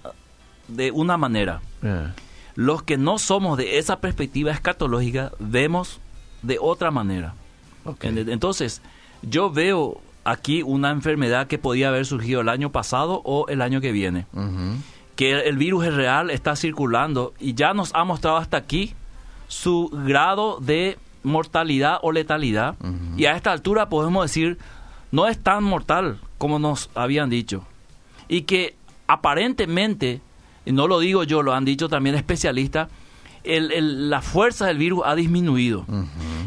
[0.68, 1.62] de una manera.
[1.84, 2.08] Eh.
[2.56, 6.00] Los que no somos de esa perspectiva escatológica vemos
[6.42, 7.34] de otra manera.
[8.02, 8.82] Entonces,
[9.22, 13.82] yo veo aquí una enfermedad que podía haber surgido el año pasado o el año
[13.82, 14.26] que viene
[15.16, 18.94] que el virus es real, está circulando y ya nos ha mostrado hasta aquí
[19.48, 22.76] su grado de mortalidad o letalidad.
[23.18, 24.58] Y a esta altura podemos decir,
[25.12, 27.66] no es tan mortal como nos habían dicho.
[28.28, 28.76] Y que
[29.08, 30.22] aparentemente,
[30.66, 32.90] y no lo digo yo, lo han dicho también especialistas,
[33.44, 35.86] la fuerza del virus ha disminuido.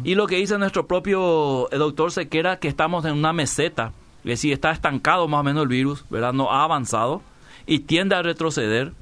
[0.05, 3.93] Y lo que dice nuestro propio doctor Sequera, que estamos en una meseta,
[4.25, 6.33] es decir, está estancado más o menos el virus, ¿verdad?
[6.33, 7.23] No ha avanzado
[7.69, 8.93] y tiende a retroceder.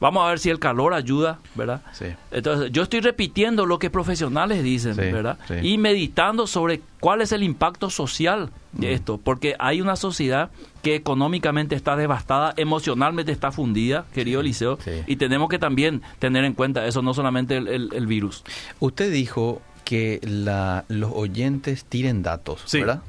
[0.00, 1.80] Vamos a ver si el calor ayuda, ¿verdad?
[1.92, 2.06] Sí.
[2.32, 5.38] Entonces, yo estoy repitiendo lo que profesionales dicen, ¿verdad?
[5.62, 10.50] Y meditando sobre cuál es el impacto social de esto, porque hay una sociedad
[10.82, 14.76] que económicamente está devastada, emocionalmente está fundida, querido Eliseo,
[15.06, 18.42] y tenemos que también tener en cuenta eso, no solamente el, virus.
[18.80, 23.02] Usted dijo que la, los oyentes tiren datos, ¿verdad?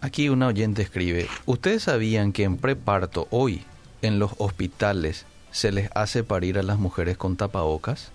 [0.00, 3.64] Aquí una oyente escribe, ¿ustedes sabían que en preparto hoy
[4.02, 8.10] en los hospitales se les hace parir a las mujeres con tapabocas.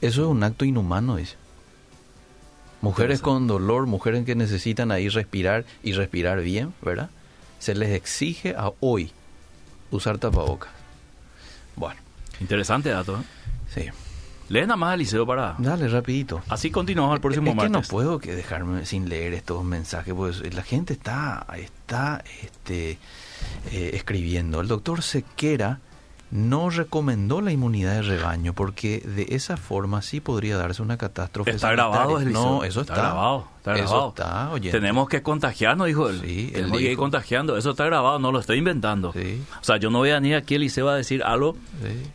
[0.00, 1.36] Eso es un acto inhumano, dice.
[2.80, 7.10] Mujeres con dolor, mujeres que necesitan ahí respirar y respirar bien, ¿verdad?
[7.58, 9.10] Se les exige a hoy
[9.90, 10.70] usar tapabocas.
[11.74, 12.00] Bueno.
[12.40, 13.22] Interesante dato, ¿eh?
[13.74, 13.90] Sí.
[14.48, 15.56] Lee nada más, Eliseo, para...
[15.58, 16.40] Dale, rapidito.
[16.48, 17.70] Así continuamos al próximo es martes.
[17.70, 22.98] que no puedo que dejarme sin leer estos mensajes, pues la gente está, está este,
[23.70, 24.60] eh, escribiendo.
[24.60, 25.80] El doctor Sequera
[26.30, 31.50] no recomendó la inmunidad de rebaño porque de esa forma sí podría darse una catástrofe.
[31.52, 33.46] Está grabado, No, eso está, grabado.
[33.74, 34.60] Está grabado.
[34.60, 36.20] Tenemos que contagiarnos, dijo él.
[36.24, 37.56] Sí, Tenemos que ir contagiando.
[37.56, 39.10] Eso está grabado, no lo estoy inventando.
[39.10, 41.56] O sea, yo no voy a ni aquí Eliseo va a decir algo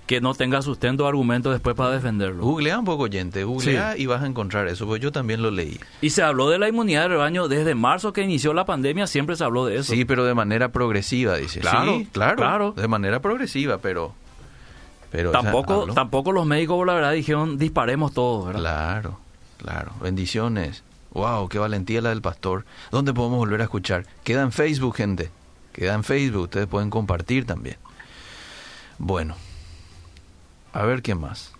[0.08, 2.44] que no tenga sustento o argumento después para defenderlo.
[2.44, 3.44] Googlea un poco, oyente.
[3.44, 5.80] Googlea y vas a encontrar eso, porque yo también lo leí.
[6.02, 9.36] Y se habló de la inmunidad de rebaño desde marzo que inició la pandemia, siempre
[9.36, 9.94] se habló de eso.
[9.94, 11.60] Sí, pero de manera progresiva, dice.
[11.60, 12.72] Claro, claro, claro.
[12.72, 14.14] De manera progresiva, pero
[15.14, 18.62] pero tampoco, tampoco los médicos, la verdad, dijeron disparemos todos, ¿verdad?
[18.62, 19.20] Claro,
[19.60, 19.92] claro.
[20.02, 20.84] Bendiciones.
[21.14, 22.66] Wow, qué valentía la del pastor.
[22.92, 24.06] ¿Dónde podemos volver a escuchar?
[24.24, 25.30] Queda en Facebook, gente.
[25.72, 26.44] Queda en Facebook.
[26.44, 27.78] Ustedes pueden compartir también.
[28.98, 29.36] Bueno,
[30.74, 31.54] a ver qué más.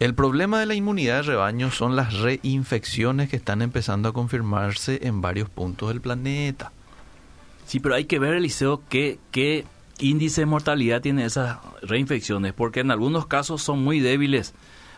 [0.00, 5.00] El problema de la inmunidad de rebaño son las reinfecciones que están empezando a confirmarse
[5.06, 6.72] en varios puntos del planeta.
[7.64, 9.64] Sí, pero hay que ver, Eliseo, qué, qué
[9.98, 14.52] índice de mortalidad tiene esas reinfecciones, porque en algunos casos son muy débiles.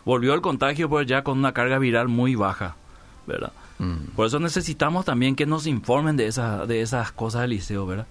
[0.04, 2.74] Volvió el contagio, pero ya con una carga viral muy baja,
[3.26, 3.52] ¿verdad?
[3.78, 4.14] Mm.
[4.14, 8.06] Por eso necesitamos también que nos informen de, esas de esas cosas del liceo, ¿verdad?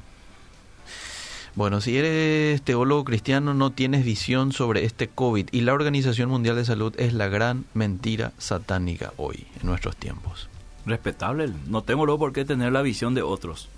[1.55, 6.57] Bueno, si eres teólogo cristiano no tienes visión sobre este COVID y la Organización Mundial
[6.57, 10.49] de Salud es la gran mentira satánica hoy, en nuestros tiempos.
[10.85, 13.69] Respetable, no tengo luego por qué tener la visión de otros.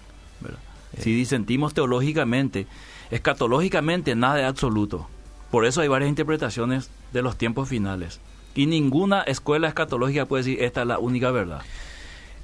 [0.41, 0.57] ¿verdad?
[0.99, 2.65] Si disentimos teológicamente,
[3.11, 5.07] escatológicamente nada es absoluto.
[5.51, 8.19] Por eso hay varias interpretaciones de los tiempos finales.
[8.57, 11.61] Y ninguna escuela escatológica puede decir esta es la única verdad.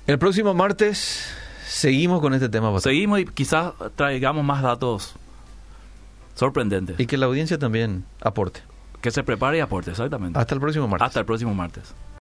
[0.06, 1.34] El próximo martes
[1.66, 2.80] seguimos con este tema.
[2.80, 5.16] Seguimos y quizás traigamos más datos
[6.36, 7.00] sorprendentes.
[7.00, 8.62] Y que la audiencia también aporte.
[9.02, 10.38] Que se prepare y aporte, exactamente.
[10.38, 11.08] Hasta el próximo martes.
[11.08, 11.96] Hasta el próximo martes.